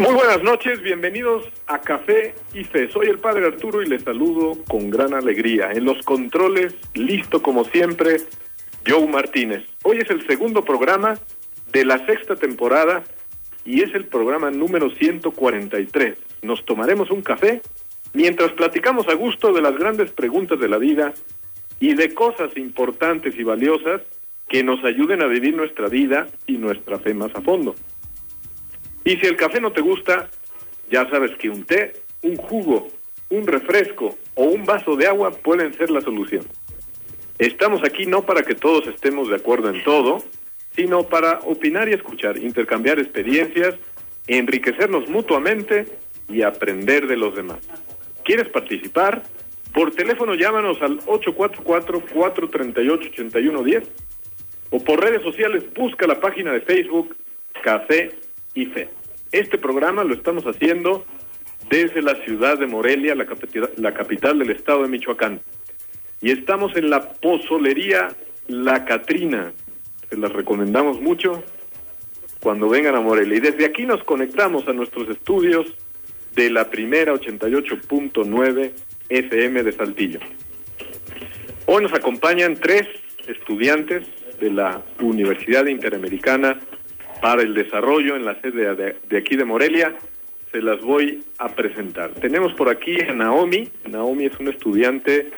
[0.00, 2.90] Muy buenas noches, bienvenidos a Café y Fe.
[2.90, 5.72] Soy el Padre Arturo y les saludo con gran alegría.
[5.72, 8.16] En los controles, listo como siempre,
[8.88, 9.62] Joe Martínez.
[9.82, 11.18] Hoy es el segundo programa
[11.70, 13.04] de la sexta temporada
[13.66, 16.16] y es el programa número 143.
[16.40, 17.60] Nos tomaremos un café
[18.14, 21.12] mientras platicamos a gusto de las grandes preguntas de la vida
[21.78, 24.00] y de cosas importantes y valiosas
[24.48, 27.74] que nos ayuden a vivir nuestra vida y nuestra fe más a fondo.
[29.04, 30.28] Y si el café no te gusta,
[30.90, 32.88] ya sabes que un té, un jugo,
[33.30, 36.44] un refresco o un vaso de agua pueden ser la solución.
[37.38, 40.22] Estamos aquí no para que todos estemos de acuerdo en todo,
[40.76, 43.76] sino para opinar y escuchar, intercambiar experiencias,
[44.26, 45.86] enriquecernos mutuamente
[46.28, 47.60] y aprender de los demás.
[48.24, 49.22] ¿Quieres participar?
[49.72, 53.84] Por teléfono llámanos al 844-438-8110
[54.70, 57.16] o por redes sociales busca la página de Facebook
[57.62, 58.14] Café
[58.54, 58.88] y Fe.
[59.32, 61.04] Este programa lo estamos haciendo
[61.68, 65.40] desde la ciudad de Morelia, la capital, la capital del estado de Michoacán.
[66.20, 68.08] Y estamos en la pozolería
[68.48, 69.52] La Catrina.
[70.08, 71.42] Se las recomendamos mucho
[72.40, 73.36] cuando vengan a Morelia.
[73.36, 75.66] Y desde aquí nos conectamos a nuestros estudios
[76.34, 78.72] de la primera 88.9
[79.08, 80.20] FM de Saltillo.
[81.66, 82.86] Hoy nos acompañan tres
[83.26, 84.06] estudiantes
[84.40, 86.58] de la Universidad Interamericana
[87.20, 89.94] para el Desarrollo en la sede de, de aquí de Morelia.
[90.52, 92.10] Se las voy a presentar.
[92.14, 93.68] Tenemos por aquí a Naomi.
[93.88, 95.30] Naomi es una estudiante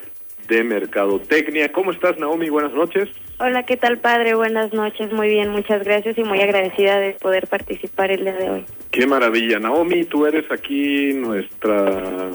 [0.49, 1.71] de Mercadotecnia.
[1.71, 2.49] ¿Cómo estás, Naomi?
[2.49, 3.09] Buenas noches.
[3.39, 4.35] Hola, ¿qué tal, padre?
[4.35, 5.13] Buenas noches.
[5.13, 8.65] Muy bien, muchas gracias y muy agradecida de poder participar el día de hoy.
[8.91, 9.59] Qué maravilla.
[9.59, 12.31] Naomi, tú eres aquí nuestra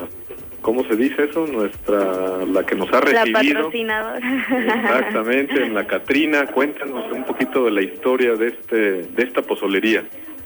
[0.62, 1.46] ¿cómo se dice eso?
[1.48, 3.26] Nuestra, la que nos ha recibido.
[3.26, 4.20] La patrocinadora.
[4.50, 6.46] Exactamente, en la Catrina.
[6.48, 10.04] Cuéntanos un poquito de la historia de este, de esta pozolería.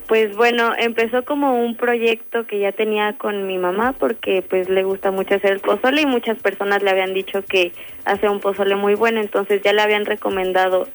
[0.07, 4.83] Pues bueno, empezó como un proyecto que ya tenía con mi mamá porque pues le
[4.83, 7.71] gusta mucho hacer el pozole y muchas personas le habían dicho que
[8.03, 10.89] hace un pozole muy bueno, entonces ya le habían recomendado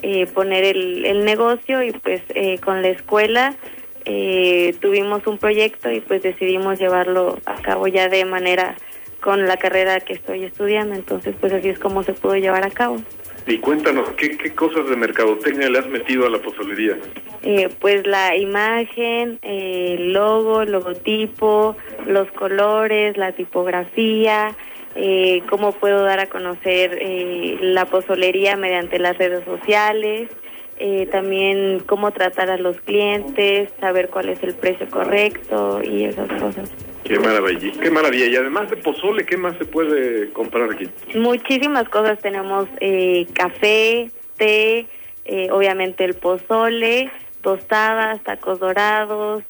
[0.00, 3.54] eh, poner el, el negocio y pues eh, con la escuela
[4.04, 8.76] eh, tuvimos un proyecto y pues decidimos llevarlo a cabo ya de manera
[9.20, 12.70] con la carrera que estoy estudiando, entonces pues así es como se pudo llevar a
[12.70, 13.00] cabo.
[13.46, 16.96] Y cuéntanos, ¿qué, qué cosas de mercadotecnia le has metido a la pozolería?
[17.42, 21.76] Eh, pues la imagen, eh, el logo, el logotipo,
[22.06, 24.54] los colores, la tipografía,
[24.94, 30.28] eh, cómo puedo dar a conocer eh, la pozolería mediante las redes sociales,
[30.78, 36.28] eh, también cómo tratar a los clientes, saber cuál es el precio correcto y esas
[36.40, 36.70] cosas.
[37.04, 38.26] Qué maravilla, qué maravilla.
[38.26, 40.88] Y además de pozole, ¿qué más se puede comprar aquí?
[41.14, 42.18] Muchísimas cosas.
[42.20, 44.86] Tenemos eh, café, té,
[45.24, 47.10] eh, obviamente el pozole,
[47.42, 49.42] tostadas, tacos dorados,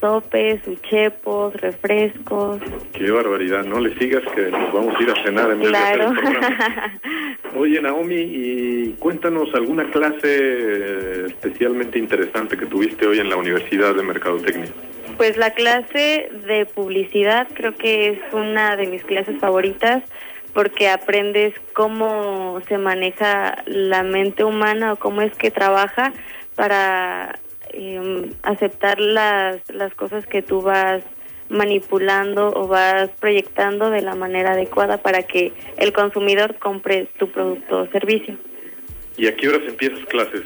[0.00, 2.60] sopes, uchepos, refrescos.
[2.92, 6.10] Qué barbaridad, no le sigas que nos vamos a ir a cenar en vez Claro.
[6.10, 7.00] de hacer el programa.
[7.56, 14.02] Oye, Naomi, y cuéntanos alguna clase especialmente interesante que tuviste hoy en la Universidad de
[14.02, 14.68] Mercadotecnia.
[15.16, 20.04] Pues la clase de publicidad creo que es una de mis clases favoritas
[20.54, 26.12] porque aprendes cómo se maneja la mente humana o cómo es que trabaja
[26.54, 27.38] para
[27.78, 31.02] eh, aceptar las, las cosas que tú vas
[31.48, 37.82] manipulando o vas proyectando de la manera adecuada para que el consumidor compre tu producto
[37.82, 38.36] o servicio.
[39.16, 40.42] ¿Y a qué horas empiezas clases?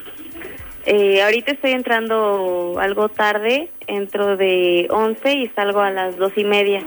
[0.84, 6.44] Eh, ahorita estoy entrando algo tarde, entro de 11 y salgo a las dos y
[6.44, 6.82] media.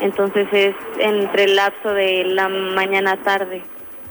[0.00, 3.62] Entonces es entre el lapso de la mañana tarde.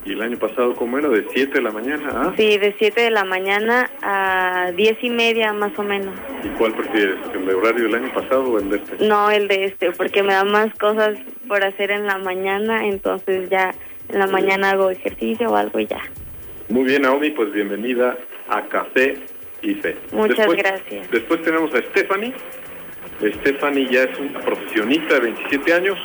[0.06, 1.10] ¿Y el año pasado cómo era?
[1.10, 2.34] ¿De 7 de la mañana?
[2.38, 6.14] Sí, de 7 de la mañana a diez y media más o menos.
[6.44, 7.18] ¿Y cuál prefieres?
[7.34, 9.06] ¿El horario del año pasado o el de este?
[9.06, 11.18] No el de este, porque me da más cosas
[11.48, 13.74] por hacer en la mañana, entonces ya
[14.08, 16.02] en la mañana hago ejercicio o algo y ya.
[16.70, 18.18] Muy bien, Naomi, pues bienvenida
[18.48, 19.18] a Café
[19.62, 19.98] y Fe.
[20.14, 21.12] Muchas Después- gracias.
[21.12, 22.34] Después tenemos a Stephanie.
[23.42, 25.98] Stephanie ya es una profesionista de 27 años.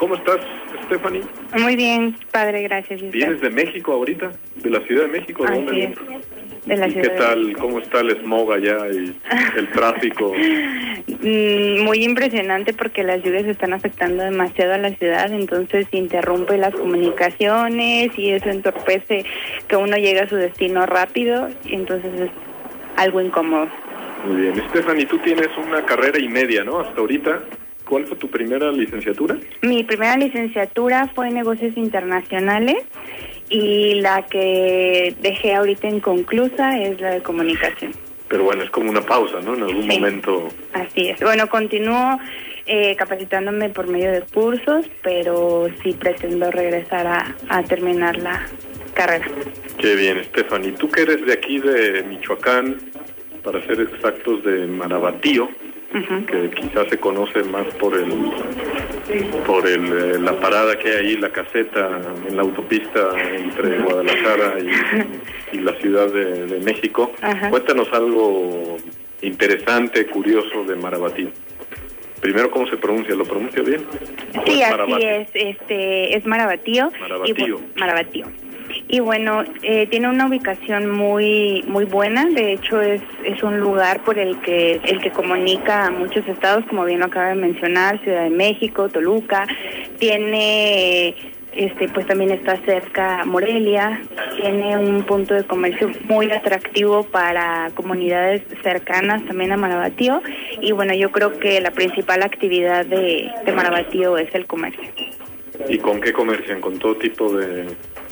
[0.00, 0.38] ¿Cómo estás,
[0.86, 1.20] Stephanie?
[1.58, 3.02] Muy bien, padre, gracias.
[3.12, 4.32] ¿Vienes de México ahorita?
[4.56, 5.44] ¿De la Ciudad de México?
[5.44, 6.66] ¿De dónde es.
[6.66, 7.02] de la ¿Y ciudad.
[7.06, 7.52] qué tal?
[7.58, 9.14] ¿Cómo está el smog allá y
[9.58, 10.32] el tráfico?
[11.22, 16.74] Mm, Muy impresionante porque las lluvias están afectando demasiado a la ciudad, entonces interrumpe las
[16.74, 19.24] comunicaciones y eso entorpece
[19.68, 22.30] que uno llegue a su destino rápido y entonces es
[22.96, 23.68] algo incómodo.
[24.26, 24.62] Muy bien.
[24.70, 26.80] Stephanie, tú tienes una carrera y media, ¿no?
[26.80, 27.40] Hasta ahorita.
[27.90, 29.36] ¿Cuál fue tu primera licenciatura?
[29.62, 32.76] Mi primera licenciatura fue en negocios internacionales
[33.48, 37.90] y la que dejé ahorita inconclusa es la de comunicación.
[38.28, 39.54] Pero bueno, es como una pausa, ¿no?
[39.56, 39.98] En algún Sí.
[39.98, 40.46] momento.
[40.72, 41.18] Así es.
[41.18, 42.20] Bueno, continúo
[42.66, 48.46] eh, capacitándome por medio de cursos, pero sí pretendo regresar a, a terminar la
[48.94, 49.26] carrera.
[49.78, 50.70] Qué bien, Stephanie.
[50.78, 52.76] Tú que eres de aquí, de Michoacán,
[53.42, 55.48] para ser exactos, de Marabatío,
[56.26, 58.10] Que quizás se conoce más por el
[59.44, 64.54] por el, eh, la parada que hay ahí, la caseta en la autopista entre Guadalajara
[64.60, 67.12] y, y la Ciudad de, de México.
[67.50, 68.76] Cuéntanos algo
[69.22, 71.30] interesante, curioso de Marabatío.
[72.20, 73.14] Primero, ¿cómo se pronuncia?
[73.14, 73.84] ¿Lo pronuncia bien?
[74.36, 75.28] ¿O Sí, es así es.
[75.34, 76.92] Este es Marabatío.
[77.00, 77.60] Marabatío.
[77.74, 78.26] Y, Marabatío.
[78.92, 82.24] Y bueno, eh, tiene una ubicación muy muy buena.
[82.24, 86.64] De hecho, es es un lugar por el que el que comunica a muchos estados,
[86.66, 89.46] como bien lo acaba de mencionar, Ciudad de México, Toluca.
[90.00, 91.14] Tiene
[91.52, 94.02] este pues también está cerca Morelia,
[94.40, 100.20] tiene un punto de comercio muy atractivo para comunidades cercanas también a Marabatío
[100.60, 104.82] y bueno, yo creo que la principal actividad de, de Marabatío es el comercio.
[105.68, 106.60] ¿Y con qué comercian?
[106.60, 107.66] ¿Con todo tipo de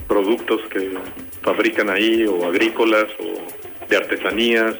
[0.08, 0.90] productos que
[1.42, 4.74] fabrican ahí o agrícolas o de artesanías?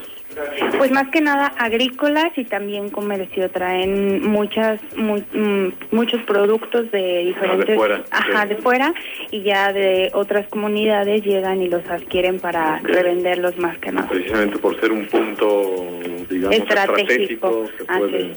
[0.77, 3.51] Pues más que nada agrícolas y también comercio.
[3.51, 8.49] Traen muchas mu- mm, muchos productos de diferentes, fuera, ajá, sí.
[8.51, 8.95] de fuera
[9.33, 12.89] y ya de otras comunidades llegan y los adquieren para Ok.
[12.89, 14.09] revenderlos más que nada.
[14.09, 15.99] Precisamente por ser un punto,
[16.31, 17.65] digamos, Estratégico.
[17.65, 18.33] estratégico, Así puede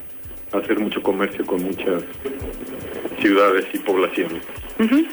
[0.53, 2.03] hacer mucho comercio con muchas
[3.19, 4.41] ciudades y poblaciones.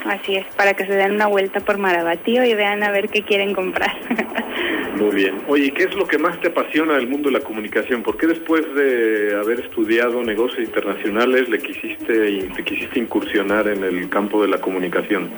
[0.06, 3.22] Así es, para que se den una vuelta por Marabatío y vean a ver qué
[3.22, 3.94] quieren comprar.
[4.98, 5.34] Muy bien.
[5.46, 8.02] Oye, ¿y ¿qué es lo que más te apasiona del mundo de la comunicación?
[8.02, 14.08] ¿Por qué después de haber estudiado negocios internacionales le quisiste te quisiste incursionar en el
[14.08, 15.28] campo de la comunicación?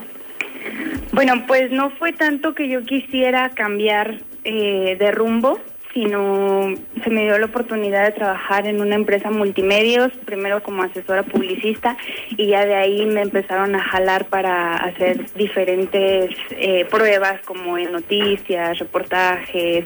[1.13, 5.59] Bueno, pues no fue tanto que yo quisiera cambiar eh, de rumbo,
[5.93, 11.23] sino se me dio la oportunidad de trabajar en una empresa multimedios, primero como asesora
[11.23, 11.97] publicista,
[12.37, 17.93] y ya de ahí me empezaron a jalar para hacer diferentes eh, pruebas como en
[17.93, 19.85] noticias, reportajes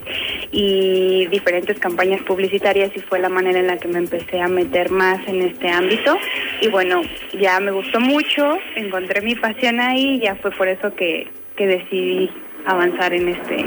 [0.53, 4.91] y diferentes campañas publicitarias y fue la manera en la que me empecé a meter
[4.91, 6.17] más en este ámbito.
[6.61, 7.03] Y bueno,
[7.39, 11.67] ya me gustó mucho, encontré mi pasión ahí y ya fue por eso que, que
[11.67, 12.31] decidí
[12.67, 13.67] avanzar en este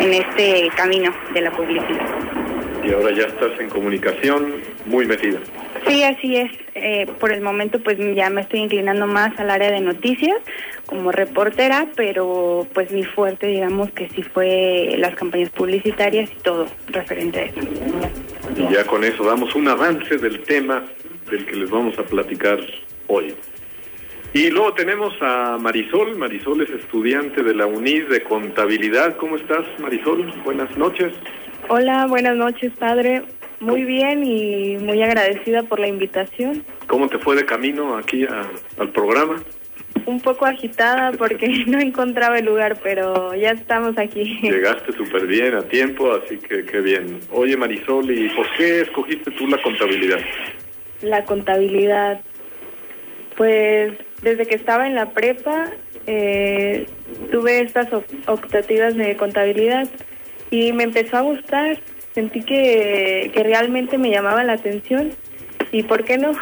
[0.00, 2.06] en este camino de la publicidad.
[2.84, 4.54] Y ahora ya estás en comunicación
[4.86, 5.38] muy metida.
[5.86, 6.50] Sí, así es.
[6.74, 10.36] Eh, por el momento, pues ya me estoy inclinando más al área de noticias
[10.86, 16.66] como reportera, pero pues mi fuerte, digamos que sí fue las campañas publicitarias y todo
[16.88, 17.60] referente a eso.
[18.56, 20.84] Y ya con eso damos un avance del tema
[21.30, 22.58] del que les vamos a platicar
[23.06, 23.34] hoy.
[24.34, 26.16] Y luego tenemos a Marisol.
[26.16, 29.16] Marisol es estudiante de la UNIS de contabilidad.
[29.16, 30.32] ¿Cómo estás, Marisol?
[30.44, 31.12] Buenas noches.
[31.68, 33.22] Hola, buenas noches, padre.
[33.60, 36.64] Muy bien y muy agradecida por la invitación.
[36.86, 38.48] ¿Cómo te fue de camino aquí a-
[38.78, 39.36] al programa?
[40.06, 44.38] Un poco agitada porque no encontraba el lugar, pero ya estamos aquí.
[44.42, 47.20] Llegaste súper bien a tiempo, así que qué bien.
[47.30, 50.20] Oye, Marisol, ¿y por qué escogiste tú la contabilidad?
[51.02, 52.20] La contabilidad.
[53.36, 55.70] Pues desde que estaba en la prepa
[56.06, 56.86] eh,
[57.30, 59.88] tuve estas op- optativas de contabilidad
[60.50, 61.78] y me empezó a gustar.
[62.14, 65.12] Sentí que, que realmente me llamaba la atención
[65.70, 66.32] y ¿por qué no?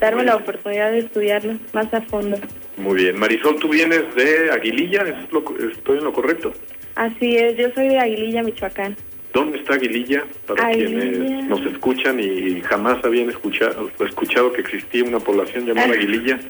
[0.00, 2.38] Darme la oportunidad de estudiarlo más a fondo.
[2.76, 3.18] Muy bien.
[3.18, 6.52] Marisol, tú vienes de Aguililla, ¿Es lo- ¿estoy en lo correcto?
[6.96, 8.96] Así es, yo soy de Aguililla, Michoacán.
[9.32, 10.24] ¿Dónde está Aguililla?
[10.46, 11.00] Para Aguililla.
[11.00, 15.86] quienes nos escuchan y jamás habían escuchado, escuchado que existía una población llamada.
[15.92, 16.40] Aguililla.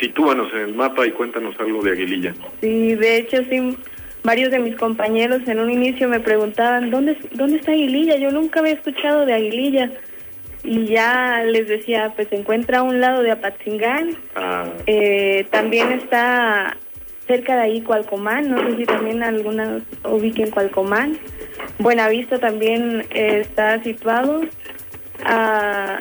[0.00, 2.34] Sitúanos en el mapa y cuéntanos algo de Aguililla.
[2.60, 3.76] Sí, de hecho, sí,
[4.24, 8.16] varios de mis compañeros en un inicio me preguntaban, ¿dónde, dónde está Aguililla?
[8.16, 9.90] Yo nunca había escuchado de Aguililla.
[10.62, 15.90] Y ya les decía, pues se encuentra a un lado de Apatzingán, Ah, eh, también
[15.92, 16.76] está
[17.26, 21.16] cerca de ahí Cualcomán, no sé si también algunas ubiquen Cualcomán.
[21.78, 24.42] Buenavista también eh, está situado.
[25.24, 26.00] Ah,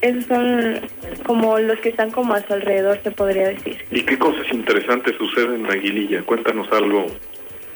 [0.00, 0.80] esos son
[1.24, 3.78] como los que están como a su alrededor, se podría decir.
[3.90, 6.22] ¿Y qué cosas interesantes suceden en Aguililla?
[6.22, 7.06] Cuéntanos algo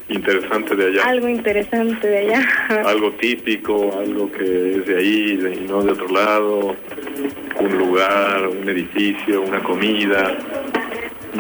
[0.09, 1.03] interesante de allá.
[1.05, 2.43] Algo interesante de allá.
[2.85, 6.75] Algo típico, algo que es de ahí de- y no de otro lado,
[7.61, 10.37] un lugar, un edificio, una comida.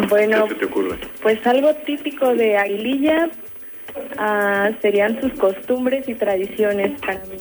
[0.09, 0.97] Bueno, ¿Qué se te ocurre?
[1.21, 3.29] pues algo típico de Aguililla
[4.19, 7.39] ah, serían sus costumbres y tradiciones para mí.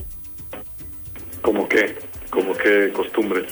[1.43, 1.93] ¿Cómo qué?
[2.29, 3.45] ¿Cómo qué costumbres?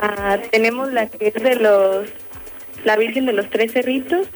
[0.00, 2.08] Ah, tenemos la que es de los,
[2.84, 4.28] la Virgen de los Tres Cerritos,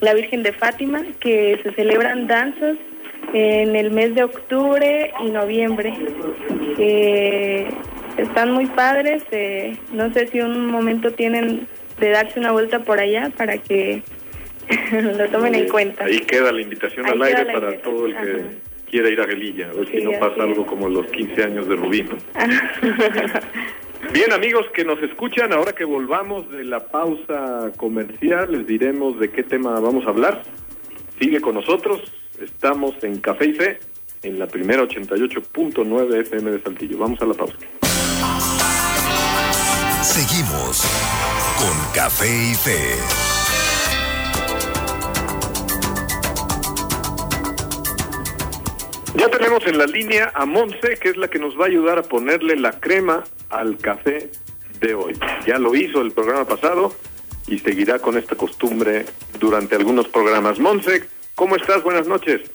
[0.00, 2.76] la Virgen de Fátima, que se celebran danzas
[3.32, 5.94] en el mes de octubre y noviembre.
[6.76, 7.68] que
[8.16, 11.66] están muy padres, eh, no sé si un momento tienen
[11.98, 14.02] de darse una vuelta por allá para que
[14.92, 16.04] lo tomen en cuenta.
[16.04, 18.69] Ahí queda la invitación Ahí al aire para invitación, todo el que ajá.
[18.90, 20.68] Quiera ir a Gelilla, a ver si no pasa algo es.
[20.68, 22.10] como los 15 años de Rubino.
[24.12, 29.30] Bien, amigos que nos escuchan, ahora que volvamos de la pausa comercial, les diremos de
[29.30, 30.42] qué tema vamos a hablar.
[31.20, 32.00] Sigue con nosotros,
[32.40, 33.78] estamos en Café y Fe,
[34.22, 36.98] en la primera 88.9 FM de Saltillo.
[36.98, 37.56] Vamos a la pausa.
[40.02, 40.82] Seguimos
[41.58, 43.49] con Café y Fe.
[49.20, 51.98] Ya tenemos en la línea a Monse, que es la que nos va a ayudar
[51.98, 54.30] a ponerle la crema al café
[54.80, 55.12] de hoy.
[55.46, 56.94] Ya lo hizo el programa pasado
[57.46, 59.04] y seguirá con esta costumbre
[59.38, 60.58] durante algunos programas.
[60.58, 61.82] Monse, ¿cómo estás?
[61.82, 62.50] Buenas noches.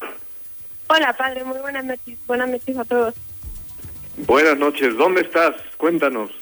[0.88, 2.18] Hola, padre, muy buenas noches.
[2.26, 3.14] Buenas noches a todos.
[4.26, 4.96] Buenas noches.
[4.96, 5.54] ¿Dónde estás?
[5.76, 6.32] Cuéntanos.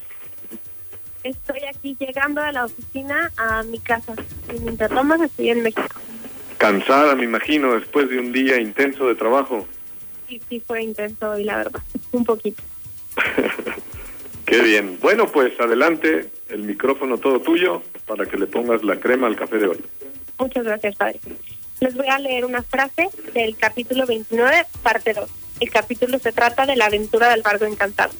[1.23, 4.15] Estoy aquí llegando a la oficina a mi casa.
[4.49, 6.01] En Interlomas estoy en México.
[6.57, 9.67] Cansada, me imagino, después de un día intenso de trabajo.
[10.29, 11.83] Y sí fue intenso hoy, la verdad.
[12.13, 12.63] Un poquito.
[14.47, 14.99] Qué bien.
[15.01, 19.59] Bueno, pues adelante, el micrófono todo tuyo para que le pongas la crema al café
[19.59, 19.85] de hoy.
[20.39, 21.21] Muchas gracias, padre.
[21.81, 25.29] Les voy a leer una frase del capítulo 29, parte 2.
[25.61, 28.13] El capítulo se trata de la aventura del barco encantado.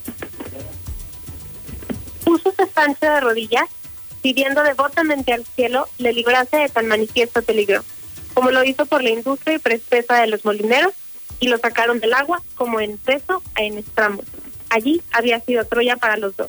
[2.25, 3.69] Púsose Sancho de rodillas,
[4.23, 7.85] pidiendo devotamente al cielo le librase de tan manifiesto peligro,
[8.33, 10.95] como lo hizo por la industria y presteza de los molineros,
[11.41, 14.27] y lo sacaron del agua como en peso en estrambos.
[14.71, 16.49] Allí había sido Troya para los dos.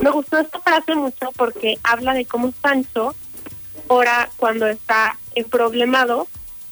[0.00, 3.14] Me gustó esta frase mucho porque habla de cómo Sancho
[3.88, 5.18] ora cuando está
[5.50, 6.28] problemado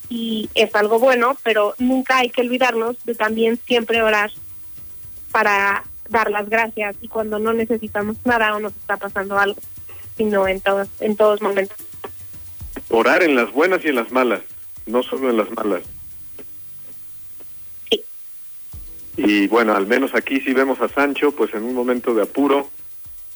[0.08, 4.30] y es algo bueno, pero nunca hay que olvidarnos de también siempre orar
[5.30, 9.60] para dar las gracias y cuando no necesitamos nada o nos está pasando algo,
[10.16, 11.76] sino en todos en todos momentos.
[12.88, 14.42] Orar en las buenas y en las malas,
[14.86, 15.82] no solo en las malas.
[17.88, 18.02] Sí.
[19.22, 22.70] Y bueno, al menos aquí sí vemos a Sancho, pues en un momento de apuro,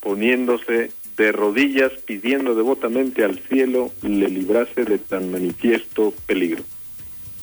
[0.01, 6.65] poniéndose de rodillas, pidiendo devotamente al cielo le librase de tan manifiesto peligro.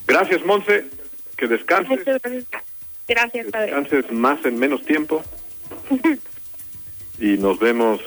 [0.06, 0.86] Gracias, Monse,
[1.36, 2.04] que descanses,
[3.06, 3.46] gracias.
[3.50, 3.66] Padre.
[3.66, 5.22] descanses más en menos tiempo
[7.20, 8.00] y nos vemos,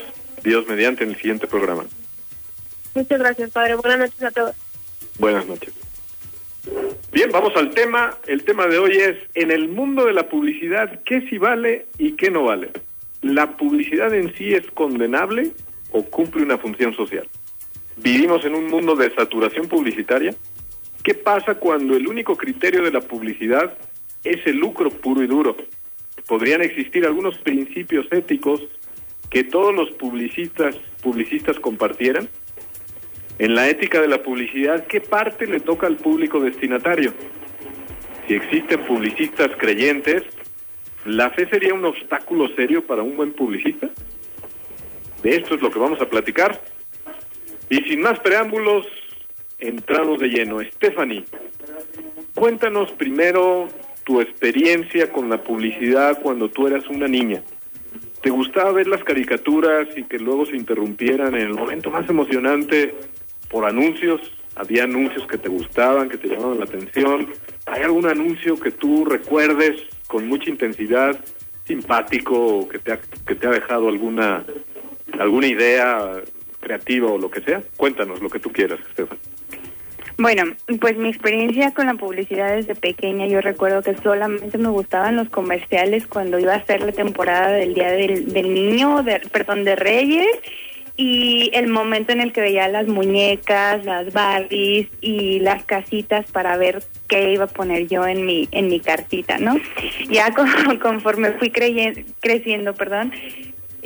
[0.43, 1.85] Dios mediante, en el siguiente programa.
[2.93, 3.75] Muchas gracias, padre.
[3.75, 4.55] Buenas noches a todos.
[5.17, 5.73] Buenas noches.
[7.11, 8.17] Bien, vamos al tema.
[8.27, 12.13] El tema de hoy es, en el mundo de la publicidad, ¿qué sí vale y
[12.13, 12.71] qué no vale?
[13.21, 15.51] ¿La publicidad en sí es condenable
[15.91, 17.27] o cumple una función social?
[17.97, 20.35] ¿Vivimos en un mundo de saturación publicitaria?
[21.03, 23.77] ¿Qué pasa cuando el único criterio de la publicidad
[24.23, 25.55] es el lucro puro y duro?
[26.27, 28.61] ¿Podrían existir algunos principios éticos
[29.29, 32.27] que todos los publicistas, publicistas compartieran?
[33.37, 37.13] En la ética de la publicidad, ¿qué parte le toca al público destinatario?
[38.27, 40.23] Si existen publicistas creyentes,
[41.03, 43.89] ¿la fe sería un obstáculo serio para un buen publicista?
[45.21, 46.61] De esto es lo que vamos a platicar.
[47.69, 48.87] Y sin más preámbulos,
[49.59, 50.61] entramos de lleno.
[50.61, 51.25] Stephanie,
[52.35, 53.67] cuéntanos primero
[54.05, 57.43] tu experiencia con la publicidad cuando tú eras una niña.
[58.21, 62.95] ¿Te gustaba ver las caricaturas y que luego se interrumpieran en el momento más emocionante
[63.55, 64.19] por anuncios?
[64.57, 67.29] ¿Había anuncios que te gustaban, que te llamaban la atención?
[67.65, 71.17] ¿Hay algún anuncio que tú recuerdes con mucha intensidad,
[71.63, 74.43] simpático, que te ha, que te ha dejado alguna,
[75.17, 76.21] alguna idea
[76.59, 77.63] creativa o lo que sea?
[77.77, 79.19] Cuéntanos lo que tú quieras, Estefan.
[80.17, 85.15] Bueno, pues mi experiencia con la publicidad desde pequeña, yo recuerdo que solamente me gustaban
[85.15, 89.63] los comerciales cuando iba a ser la temporada del Día del, del Niño, de, perdón,
[89.63, 90.27] de Reyes,
[90.97, 96.55] y el momento en el que veía las muñecas, las Barbies y las casitas para
[96.57, 99.55] ver qué iba a poner yo en mi en mi cartita, ¿no?
[100.09, 103.11] Ya con- conforme fui creyen- creciendo, perdón,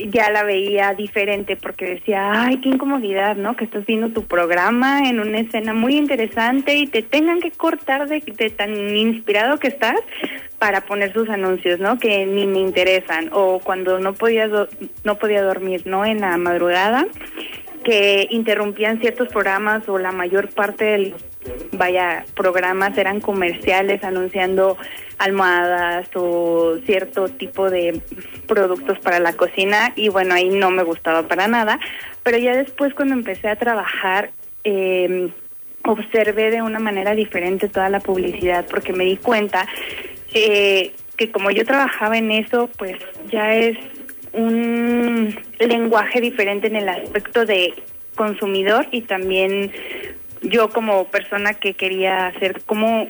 [0.10, 3.56] ya la veía diferente porque decía, ay, qué incomodidad, ¿no?
[3.56, 8.08] Que estás viendo tu programa en una escena muy interesante y te tengan que cortar
[8.08, 10.00] de, tan inspirado que estás
[10.58, 11.98] para poner sus anuncios, ¿no?
[11.98, 14.50] Que ni me interesan o cuando no podía
[15.04, 16.06] no podía dormir, ¿no?
[16.06, 17.08] En la madrugada
[17.84, 21.16] que interrumpían ciertos programas o la mayor parte del
[21.72, 24.78] vaya programas eran comerciales anunciando
[25.18, 28.02] almohadas o cierto tipo de
[28.48, 31.80] productos para la cocina y bueno ahí no me gustaba para nada.
[32.24, 34.32] Pero ya después cuando empecé a trabajar
[34.64, 35.30] eh,
[35.84, 39.68] observé de una manera diferente toda la publicidad porque me di cuenta
[40.34, 42.98] eh, que como yo trabajaba en eso pues
[43.32, 43.78] ya es
[44.34, 47.74] un lenguaje diferente en el aspecto de
[48.16, 49.72] consumidor y también
[50.42, 53.08] yo como persona que quería hacer como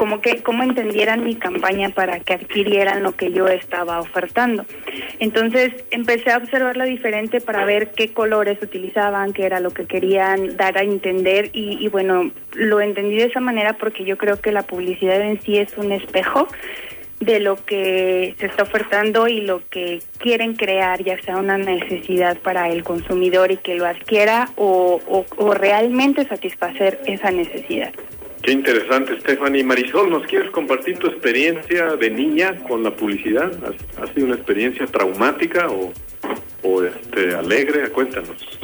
[0.00, 4.64] como que cómo entendieran mi campaña para que adquirieran lo que yo estaba ofertando.
[5.18, 10.56] Entonces empecé a observarlo diferente para ver qué colores utilizaban, qué era lo que querían
[10.56, 14.52] dar a entender y, y bueno, lo entendí de esa manera porque yo creo que
[14.52, 16.48] la publicidad en sí es un espejo
[17.20, 22.38] de lo que se está ofertando y lo que quieren crear, ya sea una necesidad
[22.38, 25.00] para el consumidor y que lo adquiera o,
[25.36, 27.92] o, realmente satisfacer esa necesidad.
[28.42, 29.62] Qué interesante, Stephanie.
[29.62, 33.52] Marisol, ¿nos quieres compartir tu experiencia de niña con la publicidad?
[34.00, 35.92] ¿Ha, sido una experiencia traumática o,
[36.62, 37.90] o este, alegre?
[37.90, 38.58] Cuéntanos.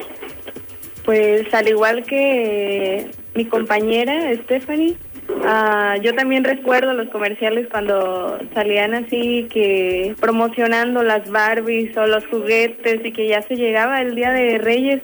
[1.05, 4.97] Pues al igual que mi compañera Stephanie,
[5.45, 12.27] Ah, yo también recuerdo los comerciales cuando salían así que promocionando las Barbies o los
[12.27, 15.03] juguetes y que ya se llegaba el día de Reyes.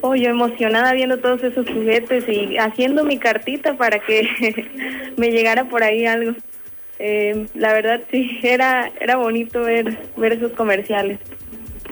[0.00, 4.66] Oh, yo emocionada viendo todos esos juguetes y haciendo mi cartita para que
[5.16, 6.34] me llegara por ahí algo.
[6.98, 11.18] Eh, la verdad sí, era era bonito ver ver esos comerciales.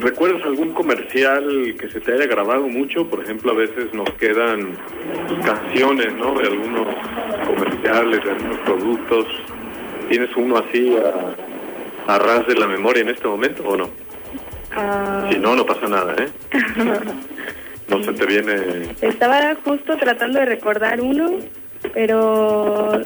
[0.00, 3.06] ¿Recuerdas algún comercial que se te haya grabado mucho?
[3.06, 4.76] Por ejemplo, a veces nos quedan
[5.44, 6.34] canciones, ¿no?
[6.38, 6.86] De algunos
[7.46, 9.26] comerciales, de algunos productos.
[10.08, 13.90] ¿Tienes uno así a, a ras de la memoria en este momento o no?
[14.74, 15.28] Ah.
[15.30, 16.28] Si no, no pasa nada, ¿eh?
[17.88, 18.94] no se te viene...
[19.02, 21.32] Estaba justo tratando de recordar uno,
[21.92, 23.02] pero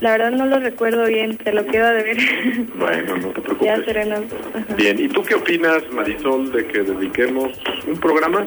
[0.00, 2.16] la verdad no lo recuerdo bien, te lo quedo de ver.
[2.74, 3.84] Bueno, no te preocupes.
[3.86, 4.74] Ya.
[4.74, 8.46] Bien, ¿y tú qué opinas, Marisol, de que dediquemos un programa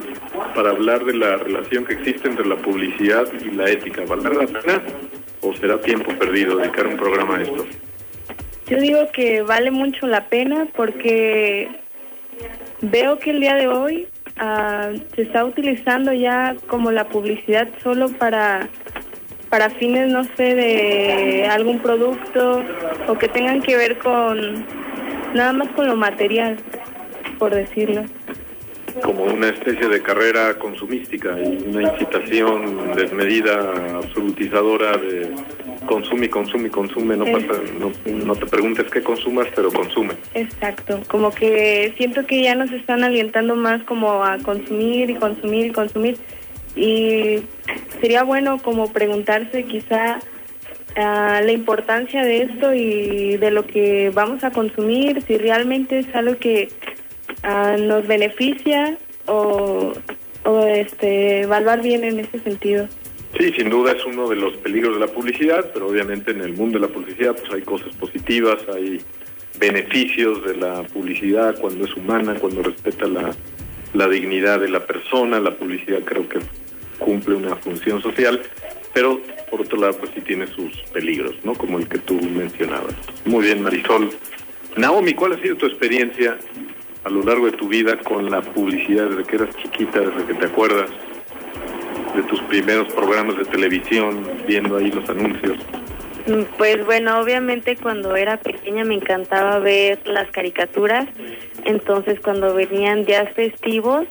[0.56, 4.04] para hablar de la relación que existe entre la publicidad y la ética?
[4.08, 4.82] ¿Valdrá la pena
[5.42, 7.66] o será tiempo perdido dedicar un programa a esto?
[8.68, 11.70] Yo digo que vale mucho la pena porque
[12.82, 18.10] veo que el día de hoy ah, se está utilizando ya como la publicidad solo
[18.10, 18.70] para
[19.54, 22.64] para fines, no sé, de algún producto
[23.08, 24.66] o que tengan que ver con
[25.36, 26.58] nada más con lo material,
[27.38, 28.04] por decirlo.
[29.04, 35.30] Como una especie de carrera consumística y una incitación desmedida, absolutizadora de
[35.86, 40.16] consume consume consume, no, pasa, no, no te preguntes qué consumas, pero consume.
[40.34, 45.68] Exacto, como que siento que ya nos están alientando más como a consumir y consumir
[45.68, 46.18] y consumir
[46.76, 47.42] y
[48.02, 50.20] sería bueno como preguntarse quizá
[50.96, 56.16] ah, la importancia de esto y de lo que vamos a consumir, si realmente es
[56.16, 56.70] algo que
[57.44, 59.94] uh, nos beneficia o,
[60.46, 62.88] o este, evaluar bien en ese sentido.
[63.38, 66.54] Sí, sin duda es uno de los peligros de la publicidad, pero obviamente en el
[66.54, 69.02] mundo de la publicidad pues hay cosas positivas, hay
[69.60, 73.32] beneficios de la publicidad cuando es humana, cuando respeta la,
[73.94, 76.40] la dignidad de la persona, la publicidad creo que
[77.00, 78.42] cumple una función social,
[78.94, 81.54] pero por otro lado pues sí tiene sus peligros, ¿no?
[81.54, 82.96] Como el que tú mencionabas.
[83.26, 84.10] Muy bien, Marisol.
[84.76, 86.38] Naomi, ¿cuál ha sido tu experiencia
[87.04, 90.34] a lo largo de tu vida con la publicidad desde que eras chiquita, desde que
[90.34, 90.90] te acuerdas
[92.16, 95.58] de tus primeros programas de televisión, viendo ahí los anuncios?
[96.58, 101.08] Pues bueno, obviamente cuando era pequeña me encantaba ver las caricaturas,
[101.66, 104.08] entonces cuando venían días festivos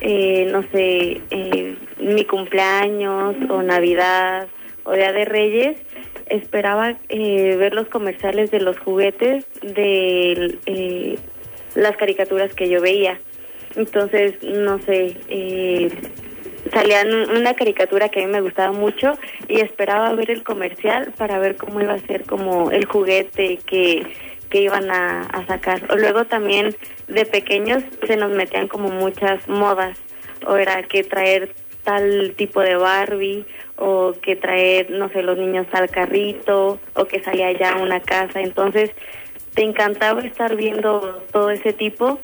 [0.00, 4.48] eh, no sé, eh, mi cumpleaños o Navidad
[4.84, 5.78] o Día de Reyes,
[6.26, 11.18] esperaba eh, ver los comerciales de los juguetes de eh,
[11.74, 13.18] las caricaturas que yo veía.
[13.74, 15.88] Entonces, no sé, eh,
[16.72, 21.38] salían una caricatura que a mí me gustaba mucho y esperaba ver el comercial para
[21.38, 24.06] ver cómo iba a ser como el juguete que
[24.48, 25.82] que iban a, sacar.
[25.96, 26.74] Luego también
[27.08, 29.98] de pequeños se nos metían como muchas modas,
[30.46, 33.44] o era que traer tal tipo de Barbie,
[33.76, 38.00] o que traer, no sé, los niños al carrito, o que salía ya a una
[38.00, 38.40] casa.
[38.40, 38.90] Entonces
[39.54, 42.18] te encantaba estar viendo todo ese tipo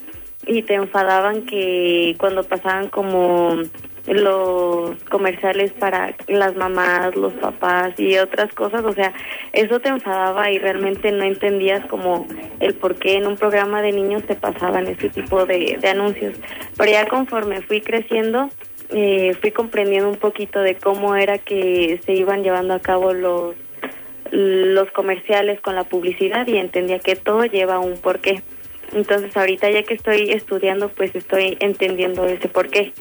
[0.46, 3.56] y te enfadaban que cuando pasaban como
[4.06, 9.12] los comerciales para las mamás, los papás y otras cosas, o sea,
[9.52, 12.26] eso te enfadaba y realmente no entendías como
[12.60, 16.36] el por qué en un programa de niños te pasaban ese tipo de, de anuncios.
[16.76, 18.48] Pero ya conforme fui creciendo,
[18.90, 23.54] eh, fui comprendiendo un poquito de cómo era que se iban llevando a cabo los
[24.32, 28.42] los comerciales con la publicidad y entendía que todo lleva un porqué.
[28.94, 32.92] Entonces ahorita ya que estoy estudiando, pues estoy entendiendo ese porqué,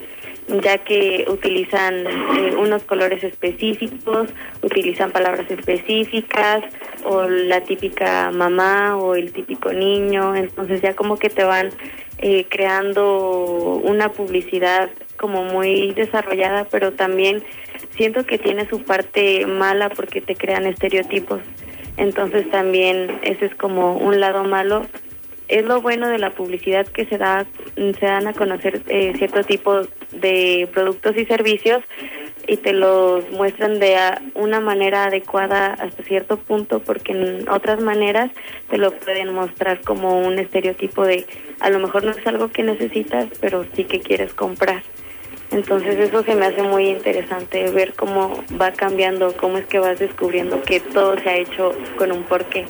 [0.61, 4.29] ya que utilizan eh, unos colores específicos,
[4.61, 6.63] utilizan palabras específicas,
[7.03, 11.69] o la típica mamá o el típico niño, entonces ya como que te van
[12.17, 17.43] eh, creando una publicidad como muy desarrollada, pero también
[17.95, 21.39] siento que tiene su parte mala porque te crean estereotipos.
[21.97, 24.85] Entonces también ese es como un lado malo.
[25.47, 29.43] Es lo bueno de la publicidad que se da, se dan a conocer eh, cierto
[29.43, 29.81] tipo
[30.11, 31.83] de productos y servicios
[32.47, 33.97] y te los muestran de
[34.33, 38.31] una manera adecuada hasta cierto punto porque en otras maneras
[38.69, 41.25] te lo pueden mostrar como un estereotipo de
[41.59, 44.83] a lo mejor no es algo que necesitas pero sí que quieres comprar.
[45.51, 49.99] Entonces eso se me hace muy interesante ver cómo va cambiando, cómo es que vas
[49.99, 52.65] descubriendo que todo se ha hecho con un porqué.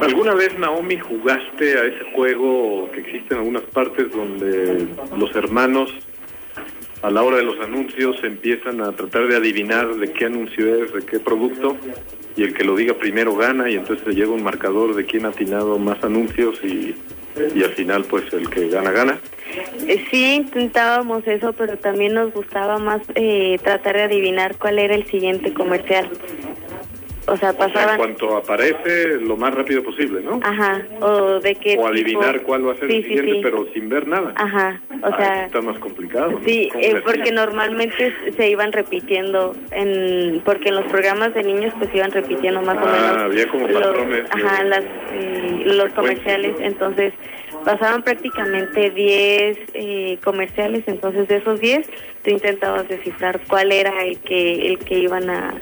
[0.00, 5.92] ¿Alguna vez, Naomi, jugaste a ese juego que existe en algunas partes donde los hermanos
[7.02, 10.92] a la hora de los anuncios empiezan a tratar de adivinar de qué anuncio es,
[10.92, 11.76] de qué producto,
[12.36, 15.30] y el que lo diga primero gana y entonces se un marcador de quién ha
[15.30, 16.94] atinado más anuncios y,
[17.54, 19.18] y al final pues el que gana gana?
[19.86, 24.94] Eh, Sí, intentábamos eso, pero también nos gustaba más eh, tratar de adivinar cuál era
[24.94, 26.08] el siguiente comercial.
[27.26, 27.96] O sea, O sea, en pasaban...
[27.98, 30.40] cuanto aparece, lo más rápido posible, ¿no?
[30.42, 33.40] Ajá, o de qué O adivinar tipo- cuál va a ser Sí, el siguiente, sí.
[33.42, 34.32] pero sin ver nada.
[34.36, 35.44] Ajá, o Ah, sea...
[35.46, 36.40] está más complicado.
[36.44, 41.72] Sí, ¿Cómo eh, porque normalmente se iban repitiendo, en, porque en los programas de niños
[41.78, 46.56] pues iban repitiendo más o Ah, menos había como patrones ajá, las, eh, los comerciales,
[46.58, 47.12] entonces
[47.64, 51.88] pasaban prácticamente 10 eh, comerciales, entonces de esos 10
[52.24, 55.54] tú intentabas descifrar cuál era el que el que iban a,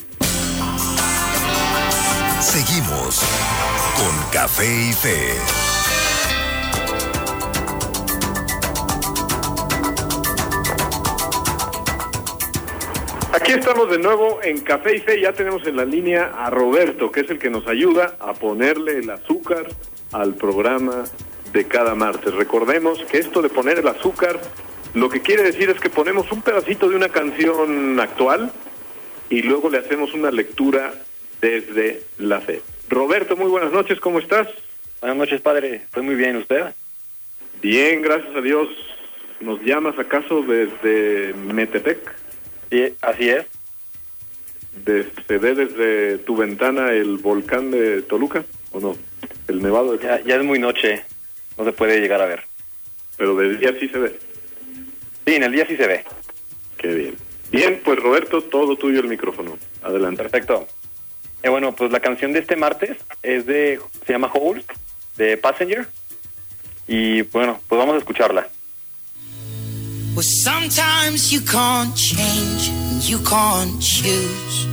[2.40, 3.24] Seguimos
[3.96, 5.99] con Café y Fe.
[13.40, 15.18] Aquí estamos de nuevo en Café y Fe.
[15.18, 18.98] Ya tenemos en la línea a Roberto, que es el que nos ayuda a ponerle
[18.98, 19.66] el azúcar
[20.12, 21.04] al programa
[21.50, 22.34] de cada martes.
[22.34, 24.38] Recordemos que esto de poner el azúcar,
[24.92, 28.52] lo que quiere decir es que ponemos un pedacito de una canción actual
[29.30, 30.92] y luego le hacemos una lectura
[31.40, 32.60] desde la fe.
[32.90, 34.48] Roberto, muy buenas noches, ¿cómo estás?
[35.00, 35.76] Buenas noches, padre.
[35.76, 36.36] Estoy muy bien.
[36.36, 36.74] ¿Usted?
[37.62, 38.68] Bien, gracias a Dios.
[39.40, 42.19] ¿Nos llamas acaso desde Metepec?
[42.70, 43.46] Sí, así es.
[44.84, 48.96] de- se ve desde tu ventana el volcán de Toluca o no
[49.48, 51.02] el nevado de Ya, ya es muy noche.
[51.58, 52.44] No se puede llegar a ver.
[53.18, 54.18] pero de día sí se ve
[55.26, 56.04] Sí, en el día sí se ve.
[56.78, 57.14] qué bien
[57.50, 60.66] bien pues Roberto todo tuyo el micrófono adelante Perfecto.
[61.42, 64.64] Eh, bueno, pues la canción de este martes es de, se llama Holes,
[65.16, 65.86] de Passenger.
[66.86, 68.48] Y bueno, pues vamos a escucharla.
[70.14, 74.64] Well, sometimes you can't change, and you can't choose.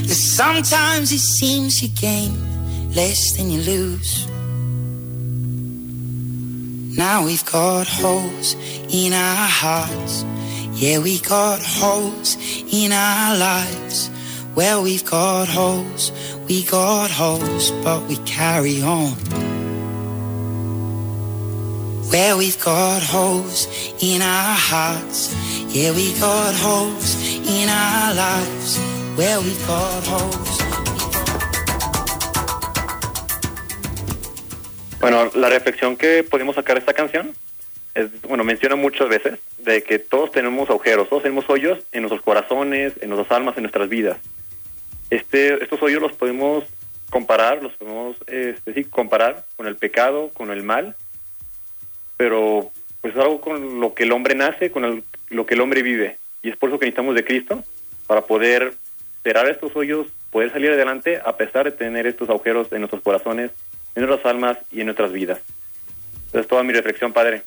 [0.00, 2.34] And sometimes it seems you gain
[2.94, 4.26] less than you lose.
[6.96, 8.54] Now we've got holes
[8.88, 10.24] in our hearts.
[10.74, 12.36] Yeah, we got holes
[12.70, 14.10] in our lives.
[14.54, 16.12] Well, we've got holes,
[16.48, 19.47] we got holes, but we carry on.
[22.10, 23.68] Where we've got holes
[24.00, 25.34] in our hearts.
[25.68, 27.16] Yeah, we got holes
[27.46, 28.78] in our lives.
[29.14, 30.58] Where we've got holes.
[35.00, 37.34] Bueno, la reflexión que podemos sacar de esta canción
[37.94, 42.22] es, bueno, menciona muchas veces de que todos tenemos agujeros, todos tenemos hoyos en nuestros
[42.22, 44.16] corazones, en nuestras almas, en nuestras vidas.
[45.10, 46.64] Este, estos hoyos los podemos
[47.10, 50.96] comparar, los podemos este, comparar con el pecado, con el mal,
[52.18, 55.82] pero pues algo con lo que el hombre nace, con el- lo que el hombre
[55.82, 56.18] vive.
[56.42, 57.64] Y es por eso que necesitamos de Cristo,
[58.06, 58.74] para poder
[59.22, 63.50] cerrar estos hoyos, poder salir adelante a pesar de tener estos agujeros en nuestros corazones,
[63.94, 65.40] en nuestras almas y en nuestras vidas.
[66.28, 67.42] Esa es toda mi reflexión, Padre.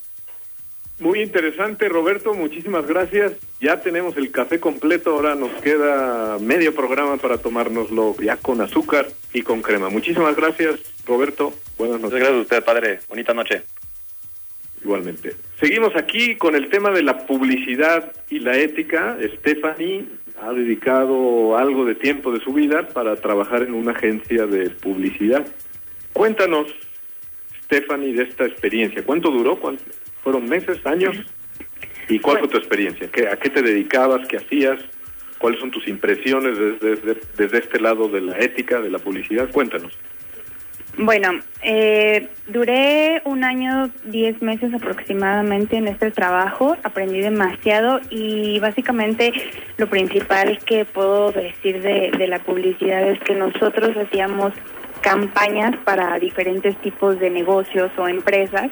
[0.99, 3.33] Muy interesante, Roberto, muchísimas gracias.
[3.59, 9.07] Ya tenemos el café completo, ahora nos queda medio programa para tomárnoslo ya con azúcar
[9.33, 9.89] y con crema.
[9.89, 11.53] Muchísimas gracias, Roberto.
[11.77, 12.19] Buenas Muchas noches.
[12.19, 12.99] gracias a usted, Padre.
[13.09, 13.63] Bonita noche.
[14.83, 15.35] Igualmente.
[15.59, 19.17] Seguimos aquí con el tema de la publicidad y la ética.
[19.37, 20.05] Stephanie
[20.41, 25.45] ha dedicado algo de tiempo de su vida para trabajar en una agencia de publicidad.
[26.13, 26.67] Cuéntanos,
[27.65, 29.03] Stephanie, de esta experiencia.
[29.03, 29.59] ¿Cuánto duró?
[29.59, 29.83] ¿Cuánto-
[30.23, 31.15] ¿Fueron meses, años?
[32.09, 33.07] ¿Y cuál fue tu experiencia?
[33.11, 34.27] ¿Qué, ¿A qué te dedicabas?
[34.27, 34.79] ¿Qué hacías?
[35.37, 36.57] ¿Cuáles son tus impresiones
[37.37, 39.49] desde este lado de la ética, de la publicidad?
[39.51, 39.93] Cuéntanos.
[41.03, 41.31] Bueno,
[41.63, 49.33] eh, duré un año, diez meses aproximadamente en este trabajo, aprendí demasiado y básicamente
[49.77, 54.53] lo principal que puedo decir de, de la publicidad es que nosotros hacíamos
[55.01, 58.69] campañas para diferentes tipos de negocios o empresas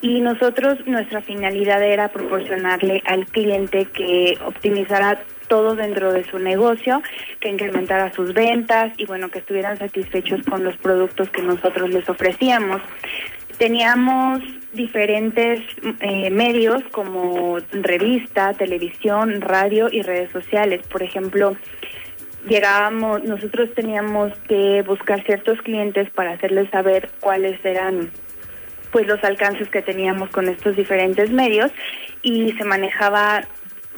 [0.00, 7.02] y nosotros nuestra finalidad era proporcionarle al cliente que optimizara todo dentro de su negocio,
[7.40, 12.08] que incrementara sus ventas y bueno, que estuvieran satisfechos con los productos que nosotros les
[12.08, 12.82] ofrecíamos.
[13.58, 15.60] Teníamos diferentes
[16.00, 20.86] eh, medios como revista, televisión, radio y redes sociales.
[20.88, 21.56] Por ejemplo,
[22.48, 28.10] llegábamos, nosotros teníamos que buscar ciertos clientes para hacerles saber cuáles eran
[28.92, 31.70] pues los alcances que teníamos con estos diferentes medios
[32.22, 33.42] y se manejaba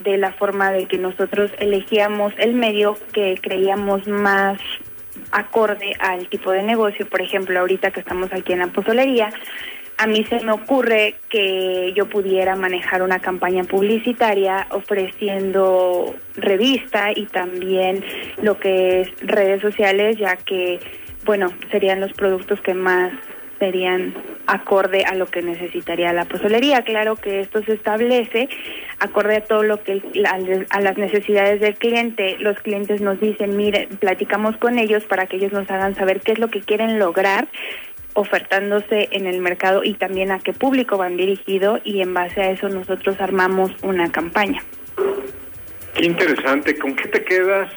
[0.02, 4.58] de la forma de que nosotros elegíamos el medio que creíamos más
[5.32, 7.08] acorde al tipo de negocio.
[7.08, 9.30] Por ejemplo, ahorita que estamos aquí en la pozolería,
[9.98, 17.26] a mí se me ocurre que yo pudiera manejar una campaña publicitaria ofreciendo revista y
[17.26, 18.04] también
[18.40, 20.78] lo que es redes sociales, ya que,
[21.24, 23.12] bueno, serían los productos que más
[23.58, 24.14] serían
[24.46, 26.82] acorde a lo que necesitaría la pozolería.
[26.82, 28.48] Claro que esto se establece
[28.98, 30.02] acorde a todo lo que
[30.70, 32.36] a las necesidades del cliente.
[32.38, 36.32] Los clientes nos dicen, mire, platicamos con ellos para que ellos nos hagan saber qué
[36.32, 37.48] es lo que quieren lograr
[38.14, 42.50] ofertándose en el mercado y también a qué público van dirigido y en base a
[42.50, 44.62] eso nosotros armamos una campaña.
[45.94, 46.76] Qué interesante.
[46.78, 47.72] ¿Con qué te quedas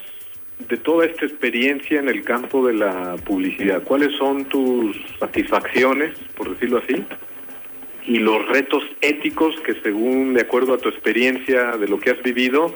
[0.67, 3.83] de toda esta experiencia en el campo de la publicidad?
[3.83, 7.03] ¿Cuáles son tus satisfacciones, por decirlo así?
[8.07, 12.21] Y los retos éticos que según, de acuerdo a tu experiencia de lo que has
[12.23, 12.75] vivido,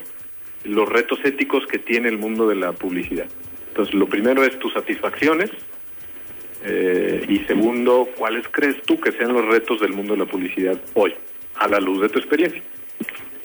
[0.63, 3.28] los retos éticos que tiene el mundo de la publicidad.
[3.69, 5.52] Entonces, lo primero es tus satisfacciones.
[6.63, 10.80] eh, y segundo, ¿cuáles crees tú que sean los retos del mundo de la publicidad
[10.95, 11.13] hoy,
[11.56, 12.62] a la luz de tu experiencia?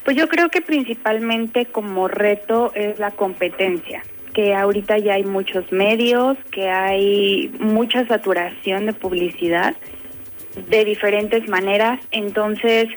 [0.04, 5.70] Pues yo creo que principalmente como reto es la competencia, que ahorita ya hay muchos
[5.72, 9.74] medios, que hay mucha saturación de publicidad
[10.68, 12.88] de diferentes maneras, entonces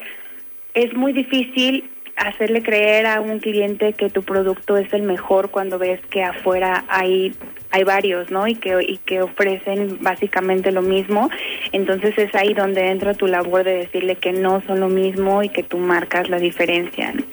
[0.74, 5.80] es muy difícil hacerle creer a un cliente que tu producto es el mejor cuando
[5.80, 7.34] ves que afuera hay
[7.72, 8.48] hay varios, ¿no?
[8.48, 11.30] Y que y que ofrecen básicamente lo mismo.
[11.72, 15.50] Entonces es ahí donde entra tu labor de decirle que no son lo mismo y
[15.50, 17.14] que tú marcas la diferencia.
[17.14, 17.24] ¿no?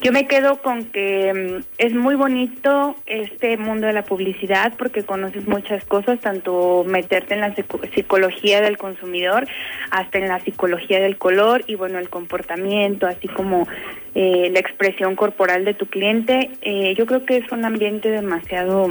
[0.00, 5.04] Yo me quedo con que mm, es muy bonito este mundo de la publicidad porque
[5.04, 9.46] conoces muchas cosas, tanto meterte en la psico- psicología del consumidor
[9.90, 13.68] hasta en la psicología del color y bueno, el comportamiento, así como
[14.14, 16.50] eh, la expresión corporal de tu cliente.
[16.62, 18.88] Eh, yo creo que es un ambiente demasiado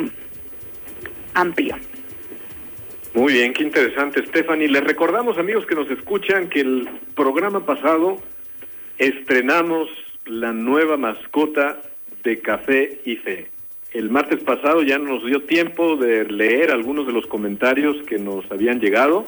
[1.34, 1.76] amplio.
[3.14, 4.70] Muy bien, qué interesante, Stephanie.
[4.70, 8.18] Les recordamos, amigos que nos escuchan, que el programa pasado
[8.98, 9.90] estrenamos
[10.32, 11.82] la nueva mascota
[12.24, 13.50] de Café y Fe.
[13.92, 18.50] El martes pasado ya nos dio tiempo de leer algunos de los comentarios que nos
[18.50, 19.26] habían llegado.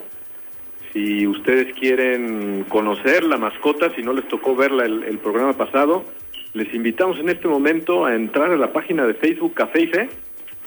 [0.94, 6.06] Si ustedes quieren conocer la mascota, si no les tocó verla el, programa pasado,
[6.54, 10.10] les invitamos en este momento a entrar a la página de Facebook Café y Fe.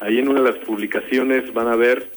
[0.00, 2.10] Ahí en una de las publicaciones van a ver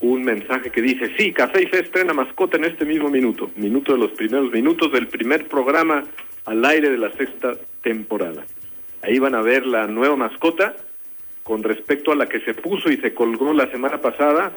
[0.00, 3.92] un mensaje que dice, sí, Café y Fe estrena mascota en este mismo minuto, minuto
[3.92, 6.04] de los primeros minutos del primer programa
[6.44, 8.44] al aire de la sexta temporada.
[9.02, 10.74] Ahí van a ver la nueva mascota
[11.42, 14.52] con respecto a la que se puso y se colgó la semana pasada.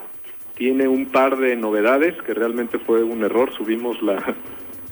[0.54, 3.52] Tiene un par de novedades que realmente fue un error.
[3.54, 4.34] Subimos la,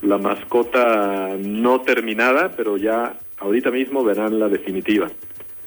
[0.03, 5.09] la mascota no terminada, pero ya ahorita mismo verán la definitiva.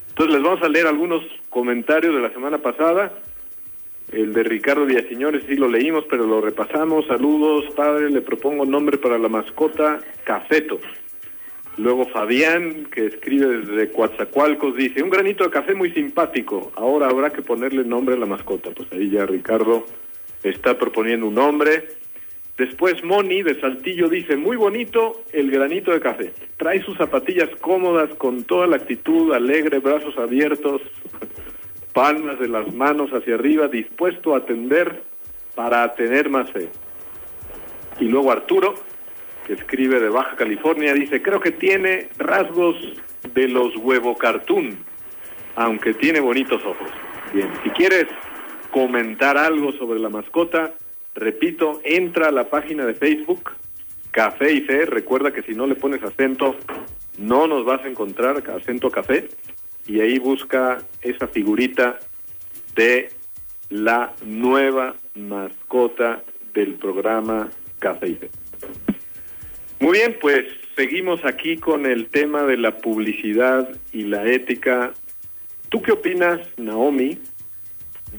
[0.10, 3.12] Entonces les vamos a leer algunos comentarios de la semana pasada.
[4.12, 7.06] El de Ricardo Villaseñores sí lo leímos, pero lo repasamos.
[7.06, 10.80] Saludos, padre, le propongo nombre para la mascota, Cafeto.
[11.78, 17.30] Luego Fabián, que escribe desde Coatzacoalcos, dice, un granito de café muy simpático, ahora habrá
[17.30, 18.72] que ponerle nombre a la mascota.
[18.72, 19.86] Pues ahí ya Ricardo
[20.44, 21.88] está proponiendo un nombre.
[22.58, 26.34] Después Moni de Saltillo dice, muy bonito el granito de café.
[26.58, 30.82] Trae sus zapatillas cómodas con toda la actitud alegre, brazos abiertos,
[32.00, 35.04] palmas de las manos hacia arriba, dispuesto a atender
[35.54, 36.70] para tener más fe.
[38.00, 38.74] Y luego Arturo,
[39.46, 42.78] que escribe de Baja California, dice, creo que tiene rasgos
[43.34, 44.78] de los huevo cartoon,
[45.58, 46.90] aunque tiene bonitos ojos.
[47.34, 48.06] Bien, si quieres
[48.72, 50.72] comentar algo sobre la mascota,
[51.16, 53.52] repito, entra a la página de Facebook,
[54.12, 56.56] Café y Fe, recuerda que si no le pones acento,
[57.18, 59.28] no nos vas a encontrar acento café,
[59.90, 62.00] y ahí busca esa figurita
[62.76, 63.10] de
[63.70, 66.24] la nueva mascota
[66.54, 67.50] del programa
[67.82, 68.30] Fe.
[69.80, 74.94] Muy bien, pues seguimos aquí con el tema de la publicidad y la ética.
[75.70, 77.18] ¿Tú qué opinas, Naomi,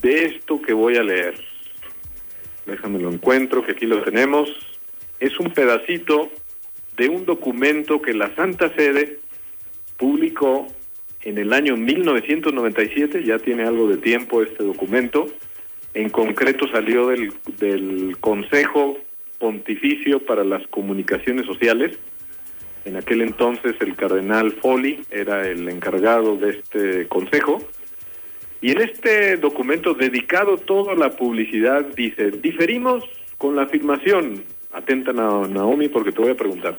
[0.03, 1.35] de esto que voy a leer?
[2.67, 4.51] Déjame lo encuentro, que aquí lo tenemos.
[5.21, 6.33] Es un pedacito
[6.97, 9.21] de un documento que la Santa Sede
[9.97, 10.67] publicó
[11.23, 15.27] en el año 1997, ya tiene algo de tiempo este documento,
[15.93, 18.99] en concreto salió del, del Consejo
[19.39, 21.99] Pontificio para las Comunicaciones Sociales.
[22.85, 27.63] En aquel entonces el cardenal Folli era el encargado de este consejo.
[28.63, 33.05] Y en este documento dedicado todo a la publicidad dice, diferimos
[33.39, 36.77] con la afirmación, atenta Naomi porque te voy a preguntar,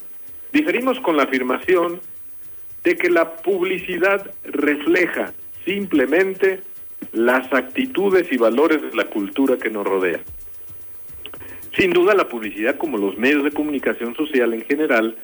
[0.53, 1.99] diferimos con la afirmación
[2.83, 5.33] de que la publicidad refleja
[5.65, 6.61] simplemente
[7.13, 10.19] las actitudes y valores de la cultura que nos rodea.
[11.77, 15.15] Sin duda la publicidad, como los medios de comunicación social en general,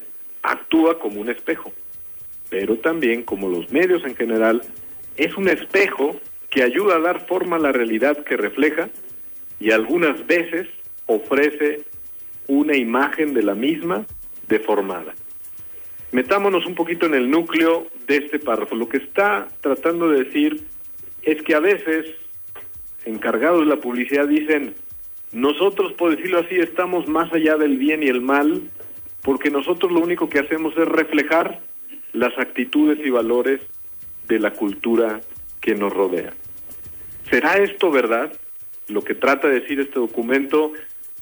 [0.44, 1.74] actúa como un espejo,
[2.50, 4.62] pero también como los medios en general,
[5.18, 8.90] es un espejo que ayuda a dar forma a la realidad que refleja
[9.60, 10.68] y algunas veces
[11.06, 11.84] ofrece
[12.48, 14.06] una imagen de la misma
[14.48, 15.14] deformada.
[16.12, 18.76] Metámonos un poquito en el núcleo de este párrafo.
[18.76, 20.64] Lo que está tratando de decir
[21.24, 22.06] es que a veces
[23.06, 24.76] encargados de la publicidad dicen,
[25.32, 28.62] nosotros, por decirlo así, estamos más allá del bien y el mal,
[29.22, 31.60] porque nosotros lo único que hacemos es reflejar
[32.14, 33.62] las actitudes y valores
[34.28, 35.22] de la cultura
[35.60, 36.34] que nos rodea.
[37.30, 38.32] ¿Será esto verdad?
[38.88, 40.72] Lo que trata de decir este documento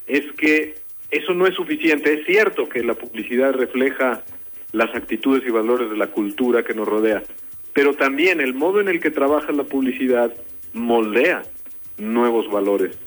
[0.05, 0.75] es que
[1.09, 2.13] eso no es suficiente.
[2.13, 4.23] Es cierto que la publicidad refleja
[4.71, 7.23] las actitudes y valores de la cultura que nos rodea,
[7.73, 10.33] pero también el modo en el que trabaja la publicidad
[10.73, 11.43] moldea
[11.97, 12.97] nuevos valores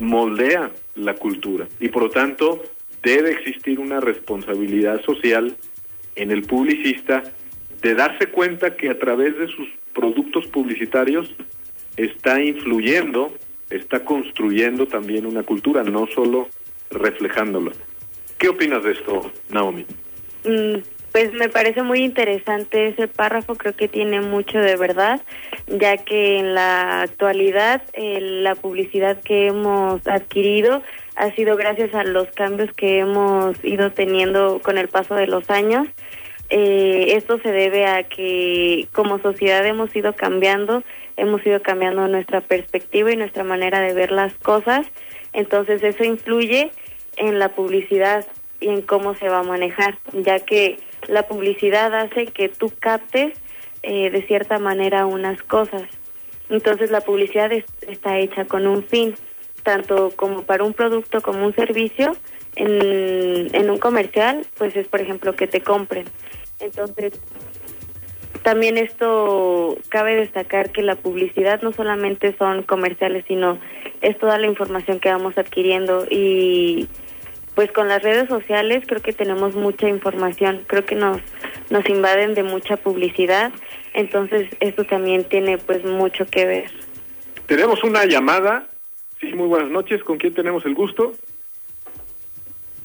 [0.00, 2.62] moldea la cultura y por lo tanto
[3.02, 5.56] debe existir una responsabilidad social
[6.16, 7.22] en el publicista
[7.82, 11.34] de darse cuenta que a través de sus productos publicitarios
[11.96, 13.32] está influyendo,
[13.68, 16.48] está construyendo también una cultura, no solo
[16.90, 17.72] reflejándola.
[18.38, 19.86] ¿Qué opinas de esto, Naomi?
[20.44, 20.78] Mm,
[21.12, 25.20] pues me parece muy interesante ese párrafo, creo que tiene mucho de verdad,
[25.66, 30.82] ya que en la actualidad eh, la publicidad que hemos adquirido
[31.16, 35.50] ha sido gracias a los cambios que hemos ido teniendo con el paso de los
[35.50, 35.88] años.
[36.48, 40.84] Eh, esto se debe a que como sociedad hemos ido cambiando,
[41.16, 44.86] hemos ido cambiando nuestra perspectiva y nuestra manera de ver las cosas,
[45.32, 46.70] entonces eso influye
[47.16, 48.26] en la publicidad
[48.60, 53.32] y en cómo se va a manejar, ya que la publicidad hace que tú captes
[53.82, 55.82] eh, de cierta manera unas cosas.
[56.48, 59.14] Entonces la publicidad está hecha con un fin,
[59.62, 62.16] tanto como para un producto como un servicio.
[62.56, 66.06] En, en un comercial, pues es por ejemplo que te compren.
[66.58, 67.12] Entonces,
[68.42, 73.58] también esto cabe destacar que la publicidad no solamente son comerciales, sino
[74.00, 76.88] es toda la información que vamos adquiriendo y
[77.54, 81.20] pues con las redes sociales creo que tenemos mucha información, creo que nos
[81.70, 83.52] nos invaden de mucha publicidad,
[83.94, 86.70] entonces esto también tiene pues mucho que ver.
[87.46, 88.68] Tenemos una llamada.
[89.20, 90.02] Sí, muy buenas noches.
[90.02, 91.14] ¿Con quién tenemos el gusto?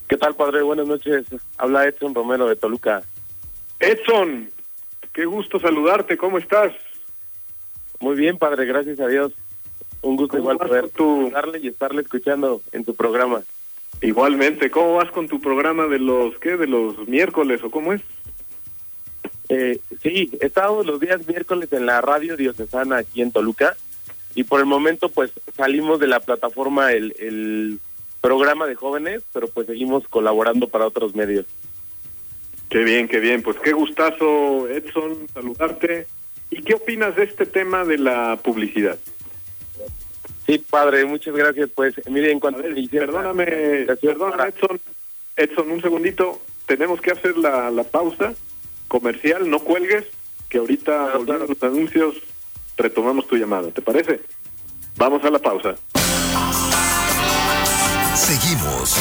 [0.07, 0.61] ¿Qué tal, padre?
[0.61, 1.26] Buenas noches.
[1.57, 3.01] Habla Edson Romero de Toluca.
[3.80, 4.49] Edson,
[5.13, 6.18] qué gusto saludarte.
[6.18, 6.74] ¿Cómo estás?
[7.99, 8.66] Muy bien, padre.
[8.66, 9.34] Gracias a Dios.
[10.01, 11.32] Un gusto igual poder tu...
[11.61, 13.41] y estarle escuchando en tu programa.
[14.02, 18.02] Igualmente, ¿cómo vas con tu programa de los, qué, de los miércoles o cómo es?
[19.50, 23.76] Eh, sí, estamos los días miércoles en la radio diocesana aquí en Toluca
[24.34, 27.80] y por el momento pues salimos de la plataforma el, el
[28.22, 31.46] programa de jóvenes, pero pues seguimos colaborando para otros medios.
[32.70, 33.41] Qué bien, qué bien.
[33.41, 36.08] Pues qué gustazo, Edson, saludarte.
[36.50, 38.98] ¿Y qué opinas de este tema de la publicidad?
[40.46, 41.70] Sí, padre, muchas gracias.
[41.74, 44.80] Pues, mire, en cuanto perdóname, perdóname, Edson,
[45.36, 46.41] Edson, un segundito.
[46.66, 48.34] Tenemos que hacer la, la pausa
[48.88, 49.50] comercial.
[49.50, 50.06] No cuelgues,
[50.50, 52.16] que ahorita volviendo los anuncios
[52.78, 53.70] retomamos tu llamada.
[53.72, 54.22] ¿Te parece?
[54.98, 55.76] Vamos a la pausa.
[58.16, 58.96] Seguimos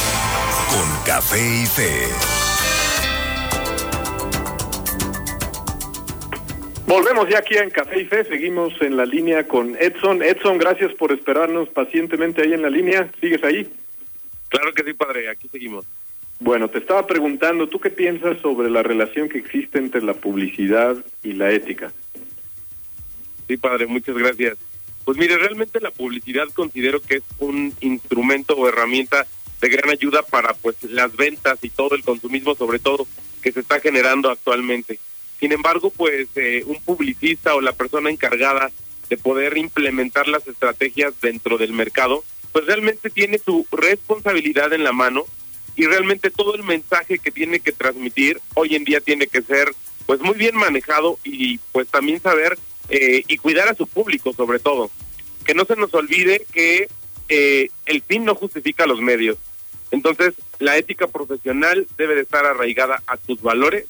[0.70, 2.53] con Café y Fe.
[6.86, 10.22] Volvemos ya aquí en Café y Fe, seguimos en la línea con Edson.
[10.22, 13.10] Edson, gracias por esperarnos pacientemente ahí en la línea.
[13.20, 13.68] ¿Sigues ahí?
[14.48, 15.86] Claro que sí, padre, aquí seguimos.
[16.40, 20.96] Bueno, te estaba preguntando, ¿tú qué piensas sobre la relación que existe entre la publicidad
[21.22, 21.90] y la ética?
[23.48, 24.58] Sí, padre, muchas gracias.
[25.06, 29.26] Pues mire, realmente la publicidad considero que es un instrumento o herramienta
[29.60, 33.06] de gran ayuda para pues las ventas y todo el consumismo, sobre todo,
[33.42, 34.98] que se está generando actualmente.
[35.40, 38.70] Sin embargo, pues eh, un publicista o la persona encargada
[39.08, 44.92] de poder implementar las estrategias dentro del mercado, pues realmente tiene su responsabilidad en la
[44.92, 45.24] mano
[45.76, 49.74] y realmente todo el mensaje que tiene que transmitir hoy en día tiene que ser
[50.06, 52.58] pues muy bien manejado y pues también saber
[52.88, 54.90] eh, y cuidar a su público sobre todo.
[55.44, 56.88] Que no se nos olvide que
[57.28, 59.38] eh, el fin no justifica los medios.
[59.90, 63.86] Entonces, la ética profesional debe de estar arraigada a tus valores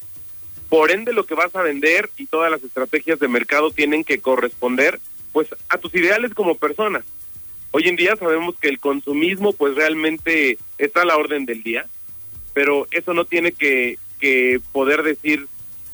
[0.75, 4.18] por ende, lo que vas a vender y todas las estrategias de mercado tienen que
[4.18, 4.99] corresponder
[5.33, 7.05] pues a tus ideales como persona.
[7.70, 11.87] Hoy en día sabemos que el consumismo pues realmente está a la orden del día,
[12.55, 15.47] pero eso no tiene que, que poder decir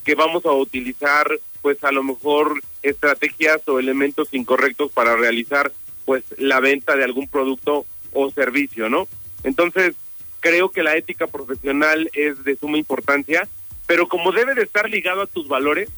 [0.03, 1.29] que vamos a utilizar
[1.61, 5.73] pues a lo mejor estrategias o elementos incorrectos para realizar
[6.07, 9.07] pues la venta de algún producto o servicio, ¿no?
[9.45, 9.95] Entonces,
[10.41, 13.47] creo que la ética profesional es de suma importancia
[13.91, 15.89] pero como debe de estar ligado a tus valores,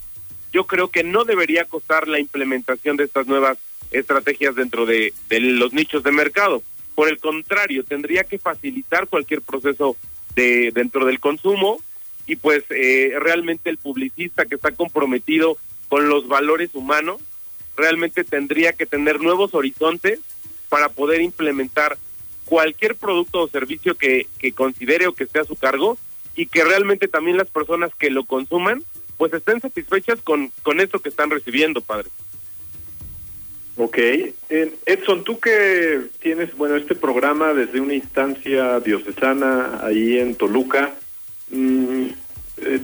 [0.51, 3.59] yo creo que no debería costar la implementación de estas nuevas
[3.90, 6.62] estrategias dentro de, los nichos de mercado.
[6.95, 9.95] Por el contrario, tendría que facilitar cualquier proceso
[10.34, 11.82] de dentro del consumo
[12.26, 15.59] y pues eh, realmente el publicista que está comprometido
[15.90, 17.20] con los valores humanos
[17.76, 20.18] realmente tendría que tener nuevos horizontes
[20.70, 21.99] para poder implementar
[22.47, 25.99] cualquier producto o servicio que, que considere o que esté a su cargo
[26.35, 28.83] y que realmente también las personas que lo consuman
[29.16, 32.09] pues estén satisfechas con, con esto que están recibiendo, padre.
[33.76, 33.99] Ok.
[33.99, 40.93] Eh, Edson, tú que tienes, bueno, este programa desde una instancia diocesana ahí en Toluca,
[41.51, 42.07] mm,
[42.59, 42.80] eh,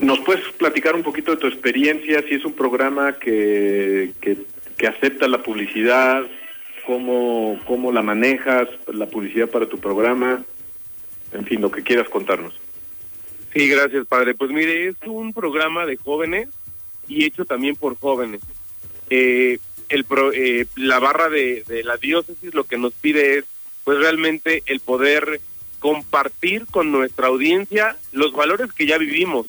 [0.00, 2.22] ¿nos puedes platicar un poquito de tu experiencia?
[2.28, 4.38] Si es un programa que, que,
[4.76, 6.24] que acepta la publicidad,
[6.86, 10.44] cómo, cómo la manejas, la publicidad para tu programa,
[11.32, 12.54] en fin, lo que quieras contarnos.
[13.52, 14.34] Sí, gracias, padre.
[14.34, 16.48] Pues mire, es un programa de jóvenes
[17.08, 18.40] y hecho también por jóvenes.
[19.10, 23.44] Eh, el eh, la barra de, de la diócesis lo que nos pide es,
[23.84, 25.40] pues realmente el poder
[25.80, 29.48] compartir con nuestra audiencia los valores que ya vivimos.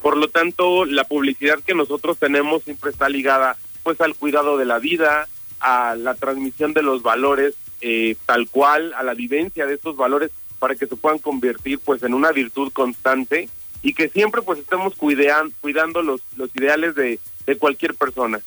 [0.00, 4.64] Por lo tanto, la publicidad que nosotros tenemos siempre está ligada pues al cuidado de
[4.64, 5.28] la vida,
[5.60, 10.30] a la transmisión de los valores eh, tal cual, a la vivencia de estos valores
[10.58, 13.48] para que se puedan convertir pues en una virtud constante
[13.82, 18.40] y que siempre pues estemos cuidean, cuidando los, los ideales de, de cualquier persona,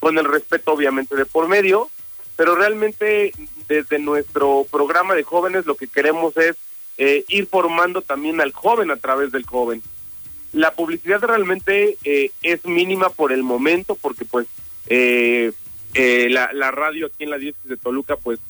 [0.00, 1.90] con el respeto obviamente de por medio,
[2.36, 3.32] pero realmente
[3.68, 6.56] desde nuestro programa de jóvenes lo que queremos es
[6.98, 9.82] eh, ir formando también al joven a través del joven.
[10.52, 14.46] La publicidad realmente eh, es mínima por el momento porque pues
[14.88, 15.52] eh,
[15.94, 18.40] la, la radio aquí en la diócesis de Toluca pues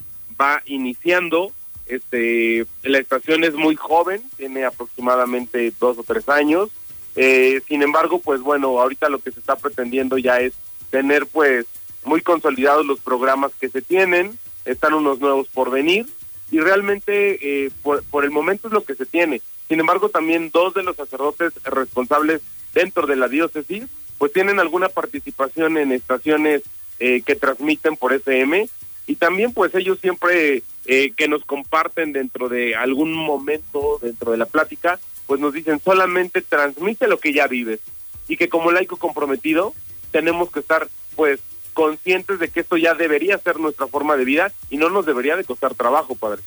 [0.40, 1.52] va iniciando
[1.86, 6.70] este, la estación es muy joven, tiene aproximadamente dos o tres años.
[7.14, 10.54] Eh, sin embargo, pues bueno, ahorita lo que se está pretendiendo ya es
[10.90, 11.66] tener pues
[12.04, 16.06] muy consolidados los programas que se tienen, están unos nuevos por venir
[16.50, 19.40] y realmente eh, por, por el momento es lo que se tiene.
[19.68, 22.42] Sin embargo, también dos de los sacerdotes responsables
[22.74, 23.84] dentro de la diócesis
[24.22, 26.62] pues tienen alguna participación en estaciones
[27.00, 28.68] eh, que transmiten por FM
[29.06, 34.38] y también pues ellos siempre eh, que nos comparten dentro de algún momento, dentro de
[34.38, 37.80] la plática, pues nos dicen solamente transmite lo que ya vives
[38.28, 39.74] y que como laico comprometido
[40.10, 41.40] tenemos que estar pues
[41.72, 45.36] conscientes de que esto ya debería ser nuestra forma de vida y no nos debería
[45.36, 46.42] de costar trabajo, padre.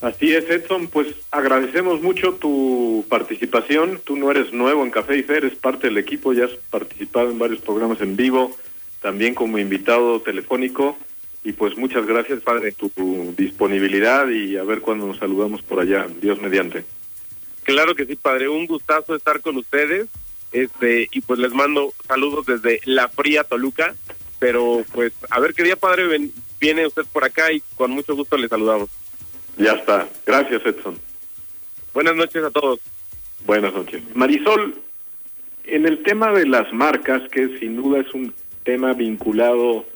[0.00, 4.00] Así es, Edson, pues agradecemos mucho tu participación.
[4.04, 7.30] Tú no eres nuevo en Café y Fer, eres parte del equipo, ya has participado
[7.30, 8.54] en varios programas en vivo,
[9.06, 10.98] también como invitado telefónico.
[11.44, 15.78] Y pues muchas gracias, padre, tu, tu disponibilidad y a ver cuándo nos saludamos por
[15.78, 16.84] allá, Dios mediante.
[17.62, 20.08] Claro que sí, padre, un gustazo estar con ustedes.
[20.50, 23.94] Este, y pues les mando saludos desde La Fría Toluca,
[24.40, 28.16] pero pues a ver qué día, padre, ven- viene usted por acá y con mucho
[28.16, 28.88] gusto le saludamos.
[29.56, 30.08] Ya está.
[30.26, 30.98] Gracias, Edson.
[31.94, 32.80] Buenas noches a todos.
[33.44, 34.02] Buenas noches.
[34.16, 34.74] Marisol,
[35.62, 38.34] en el tema de las marcas, que sin duda es un
[38.66, 39.86] tema vinculado,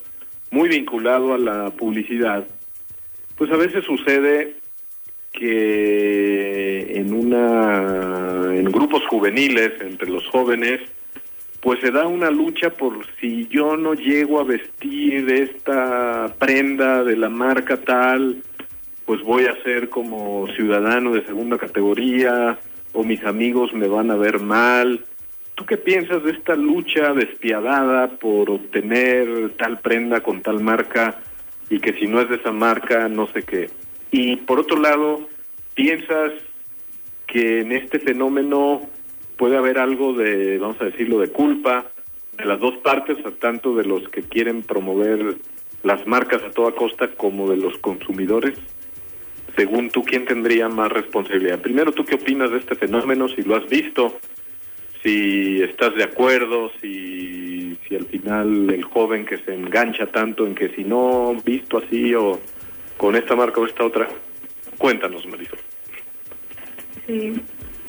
[0.49, 2.47] muy vinculado a la publicidad,
[3.37, 4.55] pues a veces sucede
[5.31, 10.81] que en una en grupos juveniles entre los jóvenes
[11.61, 17.15] pues se da una lucha por si yo no llego a vestir esta prenda de
[17.15, 18.41] la marca tal
[19.05, 22.57] pues voy a ser como ciudadano de segunda categoría
[22.93, 25.05] o mis amigos me van a ver mal.
[25.61, 31.19] ¿Tú qué piensas de esta lucha despiadada por obtener tal prenda con tal marca
[31.69, 33.69] y que si no es de esa marca no sé qué?
[34.09, 35.29] Y por otro lado,
[35.75, 36.31] ¿piensas
[37.27, 38.89] que en este fenómeno
[39.37, 41.85] puede haber algo de, vamos a decirlo, de culpa
[42.39, 45.35] de las dos partes, tanto de los que quieren promover
[45.83, 48.57] las marcas a toda costa como de los consumidores?
[49.55, 51.59] según tú, ¿quién tendría más responsabilidad?
[51.59, 53.27] Primero, ¿tú qué opinas de este fenómeno?
[53.27, 54.17] Si lo has visto,
[55.03, 60.55] si estás de acuerdo, si, si al final el joven que se engancha tanto en
[60.55, 62.39] que si no visto así o
[62.97, 64.07] con esta marca o esta otra,
[64.77, 65.59] cuéntanos, Marisol.
[67.07, 67.33] Sí.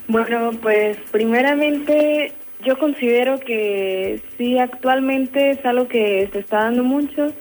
[0.09, 2.33] Bueno, pues primeramente
[2.65, 7.33] yo considero que sí, actualmente es algo que se está dando mucho,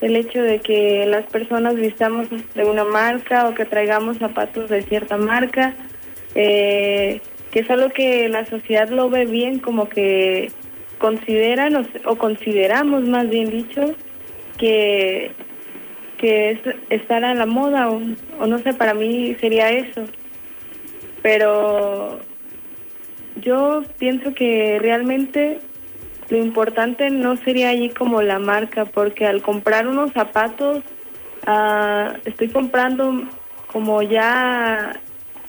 [0.00, 4.82] el hecho de que las personas vistamos de una marca o que traigamos zapatos de
[4.82, 5.74] cierta marca,
[6.34, 7.20] eh,
[7.54, 10.50] que es algo que la sociedad lo ve bien, como que
[10.98, 13.94] consideran o, o consideramos más bien dicho
[14.58, 15.30] que
[16.18, 16.58] que es
[16.90, 20.04] estar a la moda o, no sé, para mí sería eso.
[21.22, 22.18] Pero
[23.40, 25.60] yo pienso que realmente
[26.30, 30.82] lo importante no sería allí como la marca, porque al comprar unos zapatos
[31.46, 33.28] ah, estoy comprando
[33.70, 34.98] como ya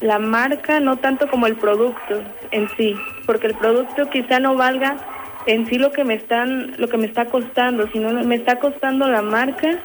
[0.02, 2.22] la marca, no tanto como el producto
[2.52, 4.98] en sí, porque el producto quizá no valga
[5.46, 9.08] en sí lo que me están, lo que me está costando, sino me está costando
[9.08, 9.80] la marca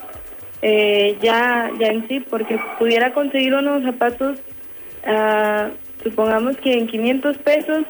[0.62, 4.38] eh, ya, ya en sí, porque pudiera conseguir unos zapatos,
[5.06, 5.70] ah,
[6.02, 7.84] supongamos que en 500 pesos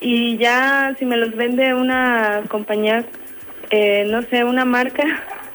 [0.00, 3.04] y ya si me los vende una compañía,
[3.70, 5.04] eh, no sé, una marca,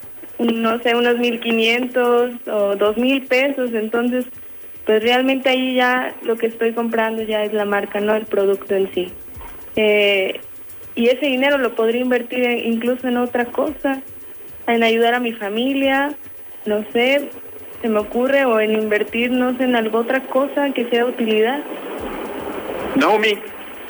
[0.40, 4.26] no sé, unos 1500 o 2000 pesos, entonces
[4.90, 8.74] pues realmente ahí ya lo que estoy comprando ya es la marca, no el producto
[8.74, 9.10] en sí.
[9.76, 10.40] Eh,
[10.96, 14.02] y ese dinero lo podría invertir en- incluso en otra cosa,
[14.66, 16.16] en ayudar a mi familia,
[16.66, 17.30] no sé,
[17.84, 21.12] se me ocurre, o en invertir, no sé, en alguna otra cosa que sea de
[21.12, 21.60] utilidad.
[22.96, 23.38] Naomi,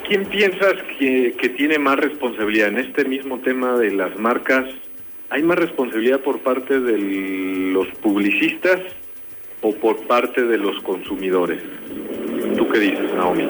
[0.06, 4.66] ¿quién piensas que, que tiene más responsabilidad en este mismo tema de las marcas?
[5.30, 6.98] ¿Hay más responsabilidad por parte de
[7.72, 8.82] los publicistas
[9.62, 11.62] o por parte de los consumidores?
[12.58, 13.48] ¿Tú qué dices, Naomi?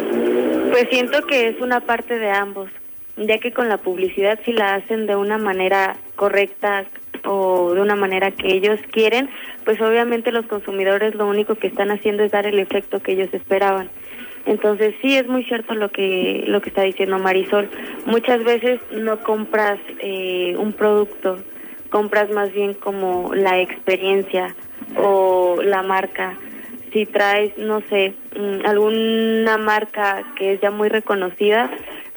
[0.72, 2.70] Pues siento que es una parte de ambos,
[3.18, 6.86] ya que con la publicidad si la hacen de una manera correcta
[7.26, 9.30] o de una manera que ellos quieren,
[9.66, 13.34] pues obviamente los consumidores lo único que están haciendo es dar el efecto que ellos
[13.34, 13.90] esperaban.
[14.46, 17.70] Entonces sí es muy cierto lo que lo que está diciendo Marisol.
[18.06, 21.40] Muchas veces no compras eh, un producto,
[21.90, 24.56] compras más bien como la experiencia
[24.98, 26.38] o la marca.
[26.92, 31.70] Si traes, no sé, mm, alguna marca que es ya muy reconocida,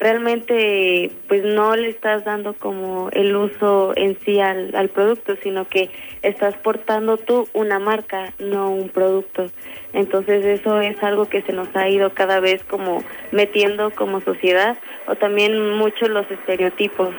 [0.03, 5.69] realmente pues no le estás dando como el uso en sí al, al producto, sino
[5.69, 5.91] que
[6.23, 9.47] estás portando tú una marca, no un producto.
[9.93, 14.77] Entonces eso es algo que se nos ha ido cada vez como metiendo como sociedad
[15.07, 17.11] o también mucho los estereotipos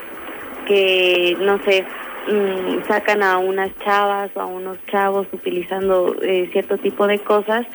[0.65, 1.85] que no sé
[2.31, 7.65] mm, sacan a unas chavas o a unos chavos utilizando eh, cierto tipo de cosas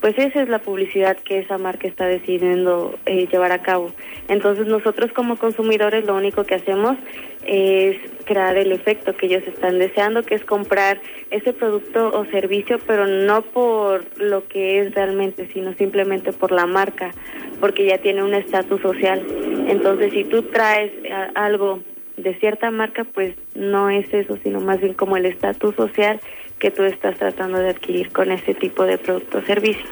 [0.00, 3.90] pues esa es la publicidad que esa marca está decidiendo eh, llevar a cabo.
[4.28, 6.96] Entonces nosotros como consumidores lo único que hacemos
[7.44, 11.00] es crear el efecto que ellos están deseando, que es comprar
[11.32, 16.66] ese producto o servicio, pero no por lo que es realmente, sino simplemente por la
[16.66, 17.10] marca,
[17.58, 19.20] porque ya tiene un estatus social.
[19.66, 21.80] Entonces si tú traes a- algo
[22.18, 26.20] de cierta marca, pues no es eso, sino más bien como el estatus social
[26.58, 29.86] que tú estás tratando de adquirir con este tipo de producto o servicio.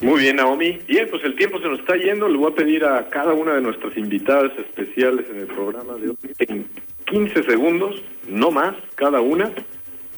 [0.00, 0.78] Muy bien, Naomi.
[0.86, 2.28] Bien, pues el tiempo se nos está yendo.
[2.28, 6.10] Le voy a pedir a cada una de nuestras invitadas especiales en el programa de
[6.10, 6.66] hoy, en
[7.06, 9.50] 15 segundos, no más, cada una,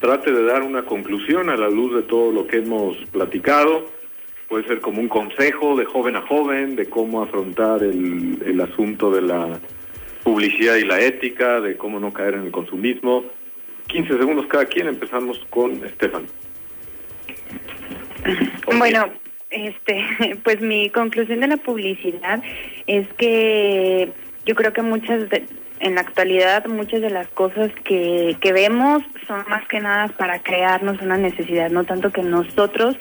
[0.00, 3.86] trate de dar una conclusión a la luz de todo lo que hemos platicado.
[4.48, 9.10] Puede ser como un consejo de joven a joven, de cómo afrontar el, el asunto
[9.10, 9.60] de la
[10.28, 13.24] publicidad y la ética, de cómo no caer en el consumismo.
[13.86, 16.26] 15 segundos cada quien, empezamos con Estefan.
[18.76, 19.08] Bueno,
[19.48, 20.04] este,
[20.44, 22.42] pues mi conclusión de la publicidad
[22.86, 24.12] es que
[24.44, 25.46] yo creo que muchas de,
[25.80, 30.42] en la actualidad muchas de las cosas que, que vemos son más que nada para
[30.42, 32.96] crearnos una necesidad, no tanto que nosotros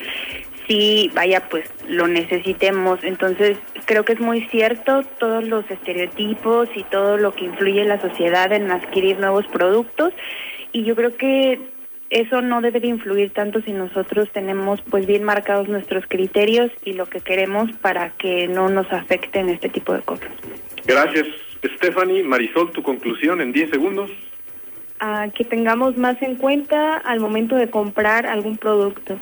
[0.68, 3.03] sí, vaya, pues lo necesitemos.
[3.03, 7.89] Entonces, creo que es muy cierto todos los estereotipos y todo lo que influye en
[7.89, 10.13] la sociedad en adquirir nuevos productos.
[10.72, 11.59] Y yo creo que
[12.09, 16.93] eso no debe de influir tanto si nosotros tenemos pues bien marcados nuestros criterios y
[16.93, 20.30] lo que queremos para que no nos afecten este tipo de cosas.
[20.86, 21.28] Gracias,
[21.76, 22.24] Stephanie.
[22.24, 24.09] Marisol, tu conclusión en 10 segundos.
[24.99, 29.20] Ah, que tengamos más en cuenta al momento de comprar algún producto.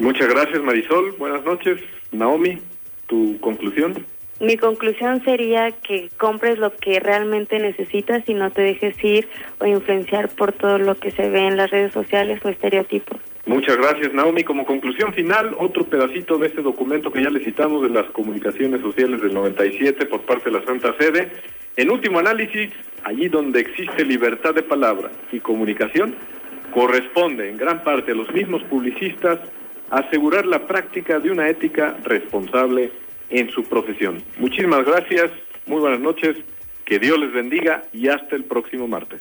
[0.00, 1.12] Muchas gracias, Marisol.
[1.18, 1.78] Buenas noches.
[2.10, 2.58] Naomi,
[3.06, 4.06] tu conclusión.
[4.40, 9.28] Mi conclusión sería que compres lo que realmente necesitas y no te dejes ir
[9.58, 13.20] o influenciar por todo lo que se ve en las redes sociales o estereotipos.
[13.44, 14.42] Muchas gracias, Naomi.
[14.42, 18.80] Como conclusión final, otro pedacito de este documento que ya le citamos de las comunicaciones
[18.80, 21.28] sociales del 97 por parte de la Santa Sede.
[21.76, 22.70] En último análisis,
[23.04, 26.14] allí donde existe libertad de palabra y comunicación,
[26.72, 29.38] corresponde en gran parte a los mismos publicistas
[29.90, 32.92] asegurar la práctica de una ética responsable
[33.28, 34.22] en su profesión.
[34.38, 35.30] Muchísimas gracias,
[35.66, 36.36] muy buenas noches,
[36.84, 39.20] que Dios les bendiga y hasta el próximo martes.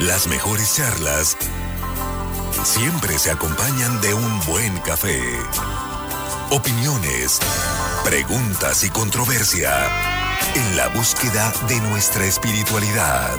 [0.00, 1.36] Las mejores charlas
[2.64, 5.20] siempre se acompañan de un buen café.
[6.50, 7.40] Opiniones,
[8.04, 9.70] preguntas y controversia
[10.54, 13.36] en la búsqueda de nuestra espiritualidad.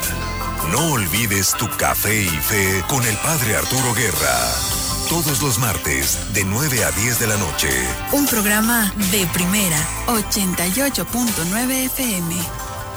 [0.72, 4.83] No olvides tu café y fe con el Padre Arturo Guerra
[5.14, 7.70] todos los martes de 9 a 10 de la noche.
[8.14, 12.36] Un programa de primera 88.9 FM,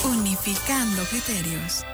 [0.02, 1.84] unificando criterios.